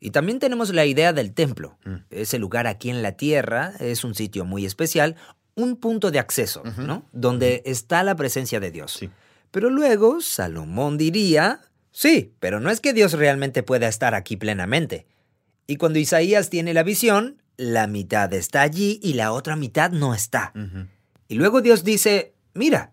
Y 0.01 0.11
también 0.11 0.41
tenemos 0.41 0.75
la 0.75 0.85
idea 0.85 1.13
del 1.13 1.33
templo. 1.33 1.79
Mm. 1.85 1.95
Ese 2.11 2.41
lugar 2.41 2.67
aquí 2.67 2.91
en 2.91 3.03
la 3.03 3.13
tierra 3.13 3.75
es 3.79 4.03
un 4.03 4.17
sitio 4.17 4.45
muy 4.45 4.67
especial, 4.67 5.15
un 5.55 5.77
punto 5.77 6.11
de 6.11 6.19
acceso. 6.19 6.65
¿no? 6.77 7.07
Donde 7.13 7.63
está 7.67 8.03
la 8.03 8.17
presencia 8.17 8.59
de 8.59 8.73
Dios. 8.73 8.97
Sí. 8.99 9.11
Pero 9.53 9.71
luego 9.71 10.21
Salomón 10.21 10.99
diría, 10.99 11.61
sí, 11.93 12.33
pero 12.41 12.59
no 12.59 12.71
es 12.71 12.81
que 12.81 12.93
Dios 12.93 13.13
realmente 13.13 13.63
pueda 13.63 13.87
estar 13.87 14.15
aquí 14.15 14.37
plenamente. 14.37 15.07
Y 15.67 15.77
cuando 15.77 15.99
Isaías 15.99 16.51
tiene 16.51 16.75
la 16.75 16.83
visión, 16.83 17.42
la 17.63 17.87
mitad 17.87 18.33
está 18.35 18.63
allí 18.63 18.99
y 19.03 19.15
la 19.15 19.33
otra 19.33 19.57
mitad 19.57 19.91
no 19.91 20.15
está. 20.15 20.53
Y 21.29 21.35
luego 21.37 21.61
Dios 21.63 21.85
dice, 21.85 22.35
mira, 22.55 22.93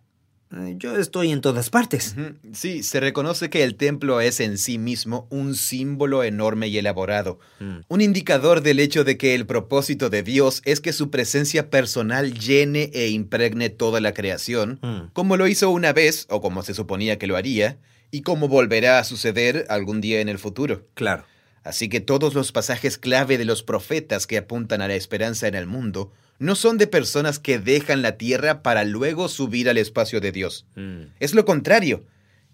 eh, 0.52 0.76
yo 0.78 0.96
estoy 0.98 1.32
en 1.32 1.42
todas 1.42 1.70
partes. 1.70 2.16
Sí, 2.54 2.82
se 2.82 3.00
reconoce 3.00 3.50
que 3.52 3.64
el 3.64 3.76
templo 3.76 4.20
es 4.22 4.40
en 4.40 4.58
sí 4.58 4.78
mismo 4.80 5.28
un 5.30 5.54
símbolo 5.56 6.24
enorme 6.24 6.68
y 6.70 6.78
elaborado, 6.78 7.40
Mm. 7.60 7.80
un 7.88 8.02
indicador 8.02 8.62
del 8.62 8.80
hecho 8.80 9.04
de 9.04 9.18
que 9.18 9.36
el 9.36 9.46
propósito 9.46 10.10
de 10.10 10.24
Dios 10.24 10.62
es 10.66 10.80
que 10.82 10.94
su 10.94 11.10
presencia 11.12 11.70
personal 11.70 12.34
llene 12.34 12.90
e 12.94 13.10
impregne 13.10 13.70
toda 13.70 14.00
la 14.02 14.14
creación, 14.14 14.80
Mm. 14.82 15.12
como 15.14 15.38
lo 15.38 15.48
hizo 15.48 15.70
una 15.70 15.94
vez, 15.94 16.26
o 16.30 16.42
como 16.42 16.64
se 16.64 16.74
suponía 16.74 17.20
que 17.20 17.28
lo 17.28 17.36
haría, 17.38 17.78
y 18.12 18.22
como 18.24 18.48
volverá 18.48 18.98
a 18.98 19.04
suceder 19.04 19.68
algún 19.70 20.02
día 20.02 20.20
en 20.20 20.30
el 20.30 20.40
futuro. 20.40 20.88
Claro. 20.96 21.26
Así 21.70 21.88
que 21.88 22.00
todos 22.00 22.34
los 22.34 22.52
pasajes 22.52 22.98
clave 22.98 23.38
de 23.38 23.46
los 23.46 23.62
profetas 23.62 24.26
que 24.26 24.40
apuntan 24.40 24.82
a 24.82 24.88
la 24.88 24.96
esperanza 24.96 25.48
en 25.48 25.54
el 25.54 25.68
mundo 25.68 26.12
no 26.40 26.56
son 26.56 26.80
de 26.80 26.88
personas 26.88 27.38
que 27.38 27.60
dejan 27.60 28.02
la 28.02 28.18
tierra 28.18 28.64
para 28.64 28.84
luego 28.86 29.30
subir 29.30 29.70
al 29.70 29.78
espacio 29.78 30.20
de 30.20 30.32
Dios. 30.32 30.66
Mm. 30.74 31.02
Es 31.20 31.36
lo 31.36 31.46
contrario. 31.46 32.06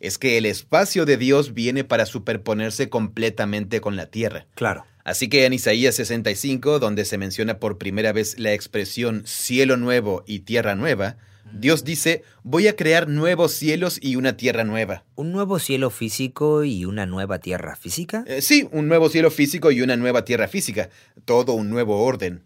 Es 0.01 0.17
que 0.17 0.37
el 0.37 0.45
espacio 0.45 1.05
de 1.05 1.15
Dios 1.15 1.53
viene 1.53 1.85
para 1.85 2.05
superponerse 2.05 2.89
completamente 2.89 3.79
con 3.79 3.95
la 3.95 4.07
tierra. 4.07 4.47
Claro. 4.53 4.85
Así 5.05 5.29
que 5.29 5.45
en 5.45 5.53
Isaías 5.53 5.95
65, 5.95 6.79
donde 6.79 7.05
se 7.05 7.17
menciona 7.17 7.57
por 7.57 7.77
primera 7.77 8.11
vez 8.11 8.37
la 8.37 8.51
expresión 8.51 9.23
cielo 9.25 9.77
nuevo 9.77 10.25
y 10.27 10.39
tierra 10.39 10.75
nueva, 10.75 11.15
Dios 11.57 11.83
dice, 11.85 12.23
voy 12.43 12.67
a 12.67 12.75
crear 12.75 13.07
nuevos 13.07 13.53
cielos 13.53 13.97
y 14.01 14.17
una 14.17 14.35
tierra 14.35 14.65
nueva. 14.65 15.05
¿Un 15.15 15.31
nuevo 15.31 15.57
cielo 15.57 15.89
físico 15.89 16.65
y 16.65 16.83
una 16.83 17.05
nueva 17.05 17.39
tierra 17.39 17.75
física? 17.75 18.25
Eh, 18.27 18.41
sí, 18.41 18.67
un 18.71 18.87
nuevo 18.87 19.09
cielo 19.09 19.31
físico 19.31 19.71
y 19.71 19.81
una 19.81 19.95
nueva 19.95 20.25
tierra 20.25 20.47
física. 20.49 20.89
Todo 21.23 21.53
un 21.53 21.69
nuevo 21.69 22.03
orden. 22.03 22.43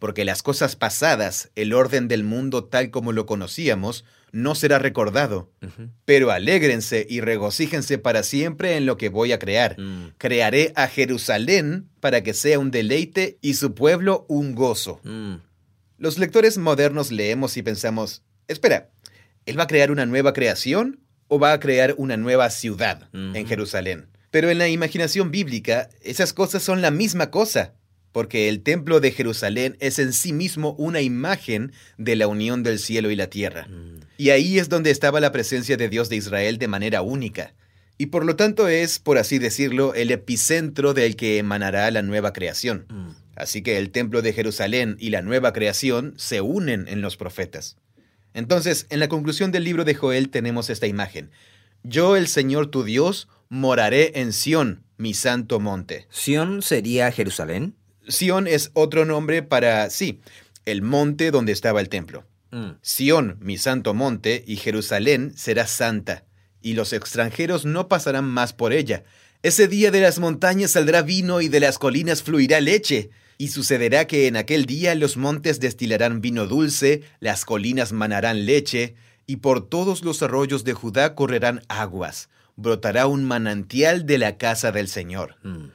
Porque 0.00 0.24
las 0.24 0.42
cosas 0.42 0.74
pasadas, 0.74 1.50
el 1.54 1.72
orden 1.72 2.08
del 2.08 2.24
mundo 2.24 2.64
tal 2.64 2.90
como 2.90 3.12
lo 3.12 3.26
conocíamos, 3.26 4.04
no 4.32 4.54
será 4.54 4.78
recordado. 4.78 5.50
Pero 6.04 6.30
alégrense 6.30 7.06
y 7.08 7.20
regocíjense 7.20 7.98
para 7.98 8.22
siempre 8.22 8.76
en 8.76 8.86
lo 8.86 8.96
que 8.96 9.08
voy 9.08 9.32
a 9.32 9.38
crear. 9.38 9.78
Mm. 9.78 10.14
Crearé 10.18 10.72
a 10.74 10.88
Jerusalén 10.88 11.88
para 12.00 12.22
que 12.22 12.34
sea 12.34 12.58
un 12.58 12.70
deleite 12.70 13.38
y 13.40 13.54
su 13.54 13.74
pueblo 13.74 14.26
un 14.28 14.54
gozo. 14.54 15.00
Mm. 15.04 15.36
Los 15.98 16.18
lectores 16.18 16.58
modernos 16.58 17.10
leemos 17.10 17.56
y 17.56 17.62
pensamos, 17.62 18.22
espera, 18.48 18.90
¿él 19.46 19.58
va 19.58 19.64
a 19.64 19.68
crear 19.68 19.90
una 19.90 20.06
nueva 20.06 20.32
creación 20.32 21.00
o 21.28 21.38
va 21.38 21.52
a 21.52 21.60
crear 21.60 21.94
una 21.98 22.16
nueva 22.16 22.50
ciudad 22.50 23.08
en. 23.12 23.46
Jerusalén? 23.46 24.08
Pero 24.30 24.50
en 24.50 24.58
la 24.58 24.68
imaginación 24.68 25.30
bíblica, 25.30 25.88
esas 26.02 26.32
cosas 26.32 26.62
son 26.62 26.82
la 26.82 26.90
misma 26.90 27.30
cosa, 27.30 27.74
porque 28.12 28.48
el 28.48 28.62
templo 28.62 29.00
de 29.00 29.12
Jerusalén 29.12 29.76
es 29.80 29.98
en 29.98 30.12
sí 30.12 30.32
mismo 30.32 30.74
una 30.78 31.00
imagen 31.00 31.72
de 31.98 32.16
la 32.16 32.26
unión 32.26 32.62
del 32.62 32.78
cielo 32.78 33.10
y 33.10 33.16
la 33.16 33.28
tierra. 33.28 33.68
Mm. 33.68 34.00
Y 34.16 34.30
ahí 34.30 34.58
es 34.58 34.68
donde 34.68 34.90
estaba 34.90 35.20
la 35.20 35.32
presencia 35.32 35.76
de 35.76 35.88
Dios 35.88 36.08
de 36.08 36.16
Israel 36.16 36.58
de 36.58 36.68
manera 36.68 37.02
única. 37.02 37.54
Y 37.96 38.06
por 38.06 38.24
lo 38.24 38.36
tanto 38.36 38.68
es, 38.68 38.98
por 38.98 39.18
así 39.18 39.38
decirlo, 39.38 39.94
el 39.94 40.10
epicentro 40.10 40.94
del 40.94 41.16
que 41.16 41.38
emanará 41.38 41.90
la 41.90 42.02
nueva 42.02 42.32
creación. 42.32 42.86
Mm. 42.88 43.10
Así 43.36 43.62
que 43.62 43.78
el 43.78 43.90
templo 43.90 44.20
de 44.20 44.32
Jerusalén 44.32 44.96
y 44.98 45.10
la 45.10 45.22
nueva 45.22 45.52
creación 45.52 46.14
se 46.16 46.40
unen 46.40 46.86
en 46.88 47.00
los 47.02 47.16
profetas. 47.16 47.76
Entonces, 48.34 48.86
en 48.90 49.00
la 49.00 49.08
conclusión 49.08 49.52
del 49.52 49.64
libro 49.64 49.84
de 49.84 49.94
Joel 49.94 50.30
tenemos 50.30 50.70
esta 50.70 50.86
imagen. 50.86 51.30
Yo, 51.82 52.16
el 52.16 52.28
Señor 52.28 52.68
tu 52.68 52.84
Dios, 52.84 53.28
moraré 53.48 54.20
en 54.20 54.32
Sión, 54.32 54.84
mi 54.96 55.14
santo 55.14 55.60
monte. 55.60 56.06
¿Sión 56.10 56.62
sería 56.62 57.10
Jerusalén? 57.12 57.74
Sión 58.08 58.46
es 58.46 58.70
otro 58.74 59.04
nombre 59.04 59.42
para, 59.42 59.90
sí, 59.90 60.20
el 60.64 60.82
monte 60.82 61.30
donde 61.30 61.52
estaba 61.52 61.80
el 61.80 61.88
templo. 61.88 62.24
Mm. 62.50 62.70
Sión, 62.82 63.38
mi 63.40 63.58
santo 63.58 63.94
monte, 63.94 64.44
y 64.46 64.56
Jerusalén 64.56 65.32
será 65.36 65.66
santa, 65.66 66.24
y 66.62 66.74
los 66.74 66.92
extranjeros 66.92 67.64
no 67.64 67.88
pasarán 67.88 68.24
más 68.24 68.52
por 68.52 68.72
ella. 68.72 69.04
Ese 69.42 69.68
día 69.68 69.90
de 69.90 70.00
las 70.00 70.18
montañas 70.18 70.72
saldrá 70.72 71.02
vino 71.02 71.40
y 71.40 71.48
de 71.48 71.60
las 71.60 71.78
colinas 71.78 72.22
fluirá 72.22 72.60
leche. 72.60 73.10
Y 73.40 73.48
sucederá 73.48 74.08
que 74.08 74.26
en 74.26 74.36
aquel 74.36 74.66
día 74.66 74.96
los 74.96 75.16
montes 75.16 75.60
destilarán 75.60 76.20
vino 76.20 76.46
dulce, 76.48 77.02
las 77.20 77.44
colinas 77.44 77.92
manarán 77.92 78.44
leche, 78.46 78.96
y 79.26 79.36
por 79.36 79.68
todos 79.68 80.02
los 80.02 80.22
arroyos 80.22 80.64
de 80.64 80.72
Judá 80.72 81.14
correrán 81.14 81.62
aguas. 81.68 82.30
Brotará 82.56 83.06
un 83.06 83.24
manantial 83.24 84.06
de 84.06 84.18
la 84.18 84.38
casa 84.38 84.72
del 84.72 84.88
Señor. 84.88 85.36
Mm. 85.44 85.66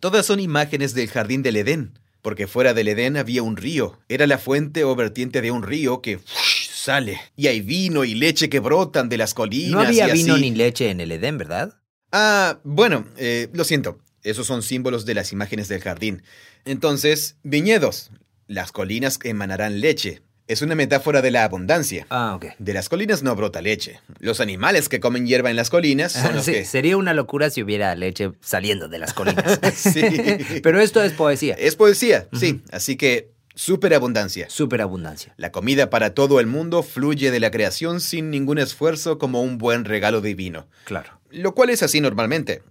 Todas 0.00 0.26
son 0.26 0.40
imágenes 0.40 0.94
del 0.94 1.08
jardín 1.08 1.42
del 1.42 1.56
Edén, 1.56 1.96
porque 2.22 2.48
fuera 2.48 2.74
del 2.74 2.88
Edén 2.88 3.16
había 3.16 3.44
un 3.44 3.56
río. 3.56 4.00
Era 4.08 4.26
la 4.26 4.38
fuente 4.38 4.82
o 4.82 4.96
vertiente 4.96 5.40
de 5.40 5.52
un 5.52 5.62
río 5.62 6.02
que 6.02 6.18
sale. 6.26 7.20
Y 7.36 7.46
hay 7.46 7.60
vino 7.60 8.02
y 8.02 8.16
leche 8.16 8.48
que 8.48 8.58
brotan 8.58 9.08
de 9.08 9.18
las 9.18 9.32
colinas. 9.32 9.70
No 9.70 9.80
había 9.80 10.08
y 10.08 10.10
así. 10.10 10.22
vino 10.24 10.38
ni 10.38 10.50
leche 10.50 10.90
en 10.90 11.00
el 11.00 11.12
Edén, 11.12 11.38
¿verdad? 11.38 11.74
Ah, 12.10 12.58
bueno, 12.64 13.06
eh, 13.16 13.48
lo 13.52 13.62
siento. 13.62 14.00
Esos 14.22 14.46
son 14.46 14.62
símbolos 14.62 15.04
de 15.04 15.14
las 15.14 15.32
imágenes 15.32 15.68
del 15.68 15.80
jardín. 15.80 16.22
Entonces, 16.64 17.36
viñedos. 17.42 18.10
Las 18.46 18.72
colinas 18.72 19.18
emanarán 19.22 19.80
leche. 19.80 20.22
Es 20.48 20.60
una 20.60 20.74
metáfora 20.74 21.22
de 21.22 21.30
la 21.30 21.44
abundancia. 21.44 22.06
Ah, 22.10 22.34
ok. 22.34 22.46
De 22.58 22.74
las 22.74 22.88
colinas 22.88 23.22
no 23.22 23.34
brota 23.34 23.62
leche. 23.62 24.00
Los 24.18 24.40
animales 24.40 24.88
que 24.88 25.00
comen 25.00 25.26
hierba 25.26 25.50
en 25.50 25.56
las 25.56 25.70
colinas 25.70 26.12
son 26.12 26.34
los 26.36 26.44
Sí, 26.44 26.52
que... 26.52 26.64
Sería 26.64 26.96
una 26.96 27.14
locura 27.14 27.48
si 27.48 27.62
hubiera 27.62 27.94
leche 27.94 28.32
saliendo 28.40 28.88
de 28.88 28.98
las 28.98 29.14
colinas. 29.14 29.60
Sí. 29.74 30.02
Pero 30.62 30.80
esto 30.80 31.02
es 31.02 31.12
poesía. 31.12 31.54
Es 31.54 31.76
poesía, 31.76 32.28
sí. 32.38 32.60
Así 32.70 32.96
que, 32.96 33.30
superabundancia. 33.54 34.50
Superabundancia. 34.50 35.32
La 35.36 35.52
comida 35.52 35.88
para 35.90 36.12
todo 36.12 36.40
el 36.40 36.46
mundo 36.46 36.82
fluye 36.82 37.30
de 37.30 37.40
la 37.40 37.50
creación 37.50 38.00
sin 38.00 38.30
ningún 38.30 38.58
esfuerzo 38.58 39.18
como 39.18 39.42
un 39.42 39.58
buen 39.58 39.84
regalo 39.84 40.20
divino. 40.20 40.66
Claro. 40.84 41.18
Lo 41.30 41.54
cual 41.54 41.70
es 41.70 41.82
así 41.82 42.00
normalmente, 42.00 42.62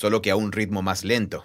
solo 0.00 0.22
que 0.22 0.30
a 0.30 0.36
un 0.36 0.50
ritmo 0.50 0.80
más 0.80 1.04
lento. 1.04 1.44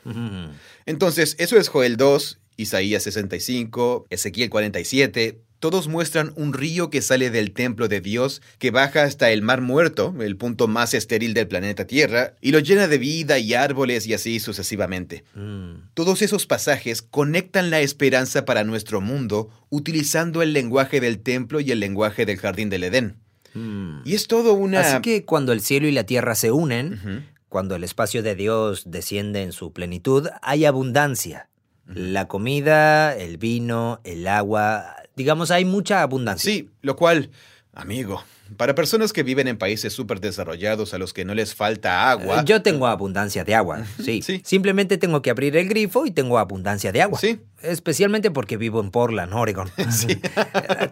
Entonces, 0.86 1.36
eso 1.40 1.58
es 1.58 1.68
Joel 1.68 1.98
2, 1.98 2.40
Isaías 2.56 3.04
65, 3.04 4.08
Ezequiel 4.10 4.50
47, 4.50 5.42
todos 5.60 5.90
muestran 5.90 6.32
un 6.38 6.54
río 6.54 6.90
que 6.90 7.02
sale 7.02 7.32
del 7.32 7.52
templo 7.52 7.90
de 7.90 8.00
Dios, 8.00 8.42
que 8.58 8.72
baja 8.72 9.04
hasta 9.04 9.32
el 9.32 9.42
mar 9.42 9.60
muerto, 9.60 10.16
el 10.22 10.38
punto 10.38 10.70
más 10.70 10.94
estéril 10.94 11.34
del 11.34 11.50
planeta 11.50 11.86
Tierra, 11.86 12.36
y 12.40 12.52
lo 12.52 12.60
llena 12.60 12.88
de 12.88 12.98
vida 12.98 13.40
y 13.40 13.56
árboles 13.56 14.08
y 14.08 14.14
así 14.14 14.40
sucesivamente. 14.40 15.26
Mm. 15.34 15.90
Todos 15.94 16.22
esos 16.22 16.46
pasajes 16.46 17.02
conectan 17.02 17.72
la 17.72 17.82
esperanza 17.82 18.46
para 18.46 18.64
nuestro 18.64 19.02
mundo 19.02 19.50
utilizando 19.70 20.42
el 20.42 20.54
lenguaje 20.54 21.02
del 21.02 21.20
templo 21.20 21.60
y 21.60 21.72
el 21.72 21.82
lenguaje 21.82 22.26
del 22.26 22.38
jardín 22.38 22.70
del 22.70 22.86
Edén. 22.86 23.18
Mm. 23.54 24.02
Y 24.06 24.14
es 24.14 24.28
todo 24.28 24.54
una... 24.54 24.80
Así 24.80 25.02
que 25.02 25.26
cuando 25.26 25.52
el 25.52 25.62
cielo 25.62 25.88
y 25.88 25.92
la 25.92 26.06
tierra 26.06 26.36
se 26.36 26.52
unen. 26.52 27.34
Cuando 27.56 27.78
el 27.78 27.86
espacio 27.86 28.22
de 28.22 28.36
Dios 28.36 28.84
desciende 28.86 29.42
en 29.42 29.54
su 29.54 29.72
plenitud, 29.72 30.28
hay 30.42 30.66
abundancia. 30.66 31.48
La 31.88 32.28
comida, 32.28 33.16
el 33.16 33.38
vino, 33.38 34.02
el 34.04 34.28
agua, 34.28 34.98
digamos, 35.16 35.52
hay 35.52 35.64
mucha 35.64 36.02
abundancia. 36.02 36.52
Sí, 36.52 36.70
lo 36.82 36.98
cual, 36.98 37.30
amigo, 37.74 38.22
para 38.58 38.76
personas 38.76 39.12
que 39.14 39.24
viven 39.24 39.48
en 39.48 39.58
países 39.58 39.94
súper 39.94 40.20
desarrollados 40.20 40.94
a 40.94 40.98
los 40.98 41.14
que 41.14 41.26
no 41.26 41.34
les 41.34 41.56
falta 41.56 42.10
agua... 42.10 42.40
Eh, 42.40 42.44
Yo 42.46 42.62
tengo 42.62 42.88
abundancia 42.88 43.44
de 43.44 43.56
agua, 43.56 43.86
sí. 44.04 44.22
sí. 44.22 44.42
Simplemente 44.46 44.98
tengo 44.98 45.22
que 45.22 45.30
abrir 45.30 45.56
el 45.58 45.68
grifo 45.68 46.06
y 46.06 46.12
tengo 46.12 46.38
abundancia 46.40 46.92
de 46.92 47.02
agua. 47.02 47.20
Sí. 47.20 47.40
Especialmente 47.62 48.30
porque 48.32 48.58
vivo 48.58 48.80
en 48.82 48.92
Portland, 48.92 49.34
Oregon. 49.34 49.70
Sí. 49.92 50.20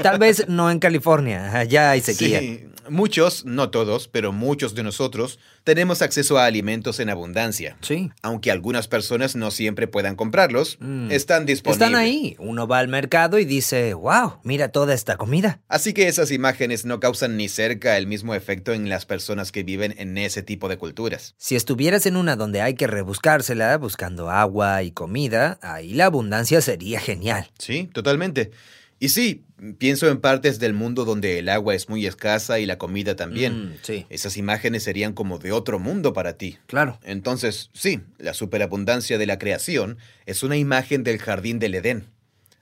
Tal 0.02 0.18
vez 0.18 0.46
no 0.48 0.72
en 0.72 0.80
California, 0.80 1.58
allá 1.58 1.92
hay 1.92 2.02
sequía. 2.02 2.40
Sí, 2.40 2.66
muchos, 2.90 3.46
no 3.46 3.70
todos, 3.70 4.08
pero 4.08 4.32
muchos 4.32 4.74
de 4.76 4.84
nosotros 4.84 5.40
tenemos 5.64 6.02
acceso 6.02 6.38
a 6.38 6.46
alimentos 6.46 7.00
en 7.00 7.10
abundancia. 7.10 7.78
Sí. 7.82 8.12
Aunque 8.22 8.50
algunas 8.52 8.88
personas 8.88 9.36
no 9.36 9.52
siempre 9.52 9.88
puedan 9.88 10.16
comprarlos, 10.16 10.78
Mm. 10.80 11.12
están 11.12 11.46
disponibles. 11.46 11.86
Están 11.88 12.00
ahí. 12.00 12.36
Uno 12.40 12.68
va 12.68 12.80
al 12.80 12.88
mercado 12.88 13.38
y 13.40 13.46
dice, 13.46 13.94
wow, 13.94 14.40
mira 14.44 14.70
toda 14.70 14.94
esta 14.94 15.18
comida. 15.18 15.60
Así 15.68 15.94
que 15.94 16.08
esas 16.08 16.32
imágenes 16.32 16.86
no 16.86 17.00
causan 17.00 17.38
ni 17.38 17.43
cerca 17.48 17.98
el 17.98 18.08
mismo 18.08 18.36
efecto 18.36 18.74
en 18.74 18.90
las 18.90 19.06
personas 19.06 19.52
que 19.52 19.64
viven 19.64 19.94
en 19.98 20.18
ese 20.18 20.44
tipo 20.44 20.70
de 20.70 20.78
culturas. 20.78 21.36
Si 21.38 21.56
estuvieras 21.56 22.06
en 22.06 22.16
una 22.16 22.36
donde 22.36 22.62
hay 22.62 22.76
que 22.76 22.88
rebuscársela 22.88 23.78
buscando 23.78 24.30
agua 24.30 24.84
y 24.84 24.92
comida, 24.92 25.60
ahí 25.62 25.94
la 25.94 26.06
abundancia 26.06 26.62
sería 26.62 27.00
genial. 27.00 27.48
Sí, 27.58 27.90
totalmente. 27.94 28.52
Y 29.00 29.10
sí, 29.10 29.44
pienso 29.80 30.08
en 30.08 30.22
partes 30.22 30.60
del 30.60 30.74
mundo 30.74 31.04
donde 31.04 31.40
el 31.40 31.50
agua 31.50 31.76
es 31.76 31.90
muy 31.90 32.06
escasa 32.06 32.60
y 32.60 32.66
la 32.66 32.78
comida 32.78 33.16
también. 33.18 33.72
Mm, 33.72 33.74
sí, 33.82 34.06
Esas 34.10 34.38
imágenes 34.38 34.84
serían 34.84 35.12
como 35.12 35.40
de 35.40 35.52
otro 35.52 35.78
mundo 35.80 36.14
para 36.14 36.38
ti. 36.38 36.58
claro. 36.68 37.00
Entonces, 37.04 37.70
sí, 37.74 38.00
la 38.18 38.34
superabundancia 38.34 39.18
de 39.18 39.26
la 39.26 39.40
creación 39.40 39.98
es 40.26 40.42
una 40.44 40.56
imagen 40.56 41.04
del 41.04 41.18
jardín 41.18 41.60
del 41.60 41.76
Edén. 41.76 42.06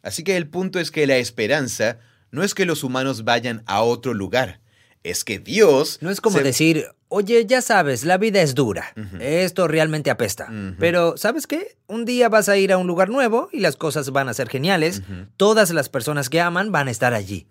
Así 0.01 0.23
que 0.23 0.35
el 0.35 0.47
punto 0.47 0.79
es 0.79 0.89
que 0.89 1.05
la 1.05 1.17
esperanza 1.17 1.99
no 2.31 2.43
es 2.43 2.55
que 2.55 2.65
los 2.65 2.83
humanos 2.83 3.23
vayan 3.23 3.61
a 3.67 3.81
otro 3.83 4.13
lugar, 4.15 4.60
es 5.03 5.23
que 5.23 5.39
Dios... 5.39 5.97
No 6.01 6.09
es 6.09 6.21
como 6.21 6.37
se- 6.37 6.43
decir, 6.43 6.85
oye, 7.07 7.45
ya 7.45 7.61
sabes, 7.61 8.05
la 8.05 8.17
vida 8.17 8.41
es 8.41 8.55
dura. 8.55 8.93
Esto 9.19 9.67
realmente 9.67 10.09
apesta. 10.11 10.51
Pero, 10.79 11.17
¿sabes 11.17 11.47
qué? 11.47 11.75
Un 11.87 12.05
día 12.05 12.29
vas 12.29 12.49
a 12.49 12.57
ir 12.57 12.71
a 12.71 12.77
un 12.77 12.87
lugar 12.87 13.09
nuevo 13.09 13.49
y 13.51 13.59
las 13.59 13.75
cosas 13.75 14.11
van 14.11 14.29
a 14.29 14.33
ser 14.33 14.49
geniales. 14.49 15.01
Todas 15.37 15.71
las 15.71 15.89
personas 15.89 16.29
que 16.29 16.39
aman 16.41 16.71
van 16.71 16.87
a 16.87 16.91
estar 16.91 17.13
allí. 17.13 17.47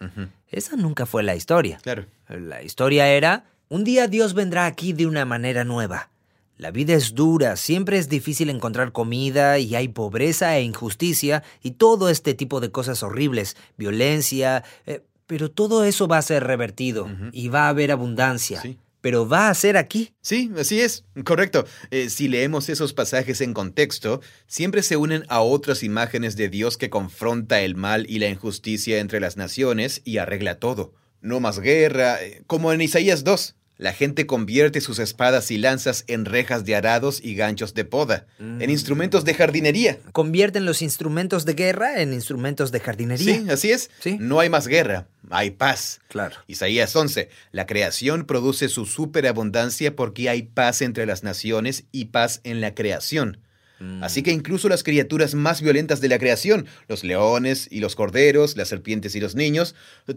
Esa 0.48 0.76
nunca 0.76 1.06
fue 1.06 1.22
la 1.22 1.34
historia. 1.36 1.78
Claro. 1.82 2.06
La 2.28 2.62
historia 2.62 3.08
era, 3.08 3.44
un 3.68 3.84
día 3.84 4.06
Dios 4.08 4.34
vendrá 4.34 4.66
aquí 4.66 4.92
de 4.92 5.06
una 5.06 5.24
manera 5.24 5.64
nueva. 5.64 6.10
La 6.56 6.70
vida 6.70 6.92
es 6.92 7.14
dura, 7.14 7.56
siempre 7.56 7.96
es 7.96 8.10
difícil 8.10 8.50
encontrar 8.50 8.92
comida 8.92 9.58
y 9.58 9.74
hay 9.76 9.88
pobreza 9.88 10.58
e 10.58 10.62
injusticia 10.62 11.42
y 11.62 11.70
todo 11.70 12.10
este 12.10 12.34
tipo 12.34 12.60
de 12.60 12.70
cosas 12.70 13.02
horribles, 13.02 13.56
violencia, 13.78 14.62
eh, 14.84 15.00
pero 15.30 15.48
todo 15.48 15.84
eso 15.84 16.08
va 16.08 16.18
a 16.18 16.22
ser 16.22 16.42
revertido 16.42 17.08
y 17.30 17.46
va 17.46 17.66
a 17.66 17.68
haber 17.68 17.92
abundancia. 17.92 18.60
Sí. 18.60 18.78
Pero 19.00 19.28
va 19.28 19.48
a 19.48 19.54
ser 19.54 19.76
aquí. 19.76 20.12
Sí, 20.20 20.50
así 20.58 20.80
es, 20.80 21.04
correcto. 21.24 21.64
Eh, 21.92 22.10
si 22.10 22.26
leemos 22.26 22.68
esos 22.68 22.94
pasajes 22.94 23.40
en 23.40 23.54
contexto, 23.54 24.20
siempre 24.48 24.82
se 24.82 24.96
unen 24.96 25.22
a 25.28 25.40
otras 25.40 25.84
imágenes 25.84 26.34
de 26.34 26.48
Dios 26.48 26.76
que 26.76 26.90
confronta 26.90 27.60
el 27.60 27.76
mal 27.76 28.06
y 28.08 28.18
la 28.18 28.28
injusticia 28.28 28.98
entre 28.98 29.20
las 29.20 29.36
naciones 29.36 30.02
y 30.04 30.18
arregla 30.18 30.58
todo. 30.58 30.94
No 31.20 31.38
más 31.38 31.60
guerra, 31.60 32.20
eh, 32.20 32.42
como 32.48 32.72
en 32.72 32.80
Isaías 32.80 33.22
2. 33.22 33.54
La 33.80 33.94
gente 33.94 34.26
convierte 34.26 34.82
sus 34.82 34.98
espadas 34.98 35.50
y 35.50 35.56
lanzas 35.56 36.04
en 36.06 36.26
rejas 36.26 36.66
de 36.66 36.76
arados 36.76 37.18
y 37.24 37.34
ganchos 37.34 37.72
de 37.72 37.86
poda, 37.86 38.26
en 38.38 38.68
instrumentos 38.68 39.24
de 39.24 39.32
jardinería. 39.32 39.98
Convierten 40.12 40.66
los 40.66 40.82
instrumentos 40.82 41.46
de 41.46 41.54
guerra 41.54 42.02
en 42.02 42.12
instrumentos 42.12 42.72
de 42.72 42.80
jardinería. 42.80 43.36
Sí, 43.36 43.46
así 43.48 43.70
es. 43.70 43.90
Sí. 44.00 44.18
No 44.20 44.38
hay 44.38 44.50
más 44.50 44.66
guerra, 44.66 45.08
hay 45.30 45.52
paz. 45.52 46.02
Claro. 46.08 46.36
Isaías 46.46 46.94
11. 46.94 47.30
La 47.52 47.64
creación 47.64 48.26
produce 48.26 48.68
su 48.68 48.84
superabundancia 48.84 49.96
porque 49.96 50.28
hay 50.28 50.42
paz 50.42 50.82
entre 50.82 51.06
las 51.06 51.22
naciones 51.22 51.84
y 51.90 52.06
paz 52.06 52.42
en 52.44 52.60
la 52.60 52.74
creación. 52.74 53.38
Mm. 53.78 54.04
Así 54.04 54.22
que 54.22 54.30
incluso 54.30 54.68
las 54.68 54.82
criaturas 54.82 55.34
más 55.34 55.62
violentas 55.62 56.02
de 56.02 56.08
la 56.08 56.18
creación, 56.18 56.66
los 56.86 57.02
leones 57.02 57.66
y 57.70 57.80
los 57.80 57.96
corderos, 57.96 58.58
las 58.58 58.68
serpientes 58.68 59.14
y 59.14 59.20
los 59.20 59.36
niños, 59.36 59.74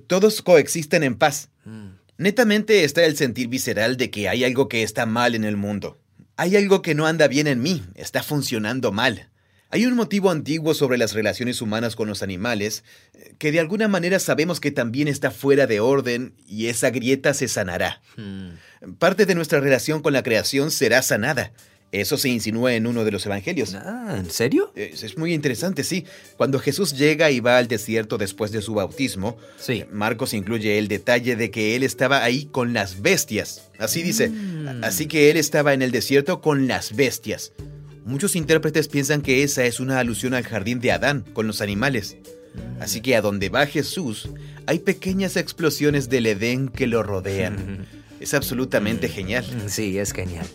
todos 0.07 0.41
coexisten 0.41 1.03
en 1.03 1.15
paz. 1.15 1.47
Mm. 1.63 2.02
Netamente 2.17 2.83
está 2.83 3.03
el 3.05 3.17
sentir 3.17 3.47
visceral 3.47 3.97
de 3.97 4.09
que 4.09 4.29
hay 4.29 4.43
algo 4.43 4.67
que 4.67 4.83
está 4.83 5.05
mal 5.05 5.35
en 5.35 5.43
el 5.43 5.57
mundo. 5.57 5.99
Hay 6.37 6.55
algo 6.55 6.81
que 6.81 6.95
no 6.95 7.07
anda 7.07 7.27
bien 7.27 7.47
en 7.47 7.61
mí, 7.61 7.83
está 7.95 8.23
funcionando 8.23 8.91
mal. 8.91 9.29
Hay 9.73 9.87
un 9.87 9.95
motivo 9.95 10.29
antiguo 10.29 10.75
sobre 10.75 10.99
las 10.99 11.13
relaciones 11.13 11.59
humanas 11.59 11.95
con 11.95 12.07
los 12.07 12.21
animales, 12.21 12.83
eh, 13.15 13.33
que 13.39 13.51
de 13.51 13.59
alguna 13.59 13.87
manera 13.87 14.19
sabemos 14.19 14.59
que 14.59 14.69
también 14.69 15.07
está 15.07 15.31
fuera 15.31 15.65
de 15.65 15.79
orden 15.79 16.35
y 16.45 16.67
esa 16.67 16.91
grieta 16.91 17.33
se 17.33 17.47
sanará. 17.47 17.99
Mm. 18.15 18.93
Parte 18.99 19.25
de 19.25 19.33
nuestra 19.33 19.59
relación 19.59 20.03
con 20.03 20.13
la 20.13 20.21
creación 20.21 20.69
será 20.69 21.01
sanada. 21.01 21.53
Eso 21.93 22.17
se 22.17 22.27
insinúa 22.27 22.73
en 22.73 22.87
uno 22.87 23.05
de 23.05 23.11
los 23.11 23.23
evangelios. 23.27 23.75
Ah, 23.75 24.15
¿En 24.17 24.29
serio? 24.31 24.71
Es, 24.75 25.03
es 25.03 25.15
muy 25.15 25.31
interesante, 25.31 25.83
sí. 25.83 26.05
Cuando 26.37 26.57
Jesús 26.59 26.97
llega 26.97 27.29
y 27.29 27.39
va 27.39 27.57
al 27.59 27.67
desierto 27.67 28.17
después 28.17 28.51
de 28.51 28.63
su 28.63 28.73
bautismo, 28.73 29.37
Sí. 29.59 29.85
Marcos 29.91 30.33
incluye 30.33 30.79
el 30.79 30.87
detalle 30.87 31.35
de 31.35 31.51
que 31.51 31.75
él 31.75 31.83
estaba 31.83 32.23
ahí 32.23 32.45
con 32.51 32.73
las 32.73 33.01
bestias. 33.03 33.69
Así 33.77 34.01
dice. 34.01 34.29
Mm. 34.29 34.83
Así 34.83 35.05
que 35.05 35.29
él 35.29 35.37
estaba 35.37 35.73
en 35.75 35.83
el 35.83 35.91
desierto 35.91 36.41
con 36.41 36.67
las 36.67 36.95
bestias. 36.95 37.53
Muchos 38.05 38.35
intérpretes 38.35 38.87
piensan 38.87 39.21
que 39.21 39.43
esa 39.43 39.63
es 39.65 39.79
una 39.79 39.99
alusión 39.99 40.33
al 40.33 40.43
jardín 40.43 40.79
de 40.79 40.91
Adán 40.91 41.23
con 41.33 41.45
los 41.45 41.61
animales. 41.61 42.17
Así 42.79 43.01
que 43.01 43.15
a 43.15 43.21
donde 43.21 43.49
va 43.49 43.65
Jesús, 43.67 44.29
hay 44.65 44.79
pequeñas 44.79 45.37
explosiones 45.37 46.09
del 46.09 46.25
Edén 46.25 46.69
que 46.69 46.87
lo 46.87 47.03
rodean. 47.03 47.85
Es 48.19 48.33
absolutamente 48.33 49.09
genial. 49.09 49.45
Mm, 49.45 49.67
Sí, 49.69 49.97
es 49.97 50.13
genial. 50.13 50.45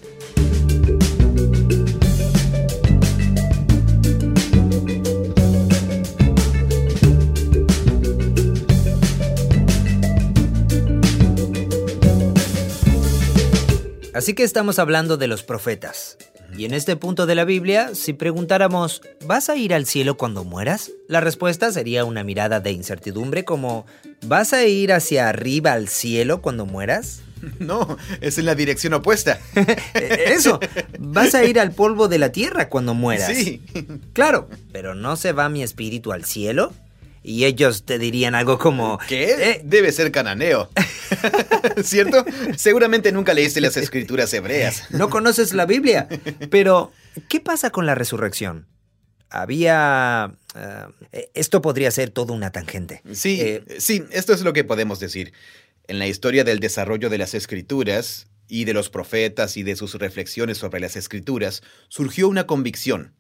Así 14.18 14.34
que 14.34 14.42
estamos 14.42 14.80
hablando 14.80 15.16
de 15.16 15.28
los 15.28 15.44
profetas. 15.44 16.18
Y 16.56 16.64
en 16.64 16.74
este 16.74 16.96
punto 16.96 17.24
de 17.24 17.36
la 17.36 17.44
Biblia, 17.44 17.94
si 17.94 18.14
preguntáramos, 18.14 19.00
¿vas 19.24 19.48
a 19.48 19.54
ir 19.54 19.72
al 19.72 19.86
cielo 19.86 20.16
cuando 20.16 20.42
mueras? 20.42 20.90
La 21.06 21.20
respuesta 21.20 21.70
sería 21.70 22.04
una 22.04 22.24
mirada 22.24 22.58
de 22.58 22.72
incertidumbre 22.72 23.44
como, 23.44 23.86
¿vas 24.26 24.52
a 24.54 24.64
ir 24.66 24.92
hacia 24.92 25.28
arriba 25.28 25.72
al 25.72 25.86
cielo 25.86 26.42
cuando 26.42 26.66
mueras? 26.66 27.20
No, 27.60 27.96
es 28.20 28.36
en 28.38 28.46
la 28.46 28.56
dirección 28.56 28.92
opuesta. 28.94 29.38
Eh, 29.94 30.32
Eso, 30.32 30.58
vas 30.98 31.36
a 31.36 31.44
ir 31.44 31.60
al 31.60 31.70
polvo 31.70 32.08
de 32.08 32.18
la 32.18 32.32
tierra 32.32 32.68
cuando 32.68 32.94
mueras. 32.94 33.32
Sí. 33.36 33.62
Claro, 34.14 34.48
pero 34.72 34.96
¿no 34.96 35.14
se 35.14 35.30
va 35.30 35.48
mi 35.48 35.62
espíritu 35.62 36.10
al 36.10 36.24
cielo? 36.24 36.72
Y 37.22 37.44
ellos 37.44 37.84
te 37.84 37.98
dirían 37.98 38.34
algo 38.34 38.58
como... 38.58 38.98
¿Qué? 39.08 39.50
"Eh, 39.50 39.60
Debe 39.64 39.92
ser 39.92 40.10
cananeo. 40.12 40.70
¿Cierto? 41.84 42.24
Seguramente 42.56 43.12
nunca 43.12 43.34
leíste 43.34 43.60
las 43.60 43.76
escrituras 43.76 44.32
hebreas. 44.32 44.84
no 44.90 45.10
conoces 45.10 45.52
la 45.52 45.66
Biblia. 45.66 46.08
Pero, 46.50 46.92
¿qué 47.28 47.40
pasa 47.40 47.70
con 47.70 47.86
la 47.86 47.94
resurrección? 47.94 48.66
Había... 49.30 50.32
eh, 51.12 51.30
esto 51.34 51.60
podría 51.60 51.90
ser 51.90 52.10
todo 52.10 52.32
una 52.32 52.50
tangente. 52.50 53.02
Sí, 53.12 53.38
Eh, 53.40 53.64
sí, 53.78 54.04
esto 54.10 54.32
es 54.32 54.40
lo 54.42 54.52
que 54.52 54.64
podemos 54.64 55.00
decir. 55.00 55.32
En 55.86 55.98
la 55.98 56.06
historia 56.06 56.44
del 56.44 56.60
desarrollo 56.60 57.10
de 57.10 57.18
las 57.18 57.34
escrituras 57.34 58.26
y 58.48 58.64
de 58.64 58.72
los 58.74 58.88
profetas 58.90 59.56
y 59.56 59.62
de 59.62 59.76
sus 59.76 59.94
reflexiones 59.94 60.58
sobre 60.58 60.80
las 60.80 60.96
escrituras, 60.96 61.62
surgió 61.88 62.28
una 62.28 62.46
convicción 62.46 63.14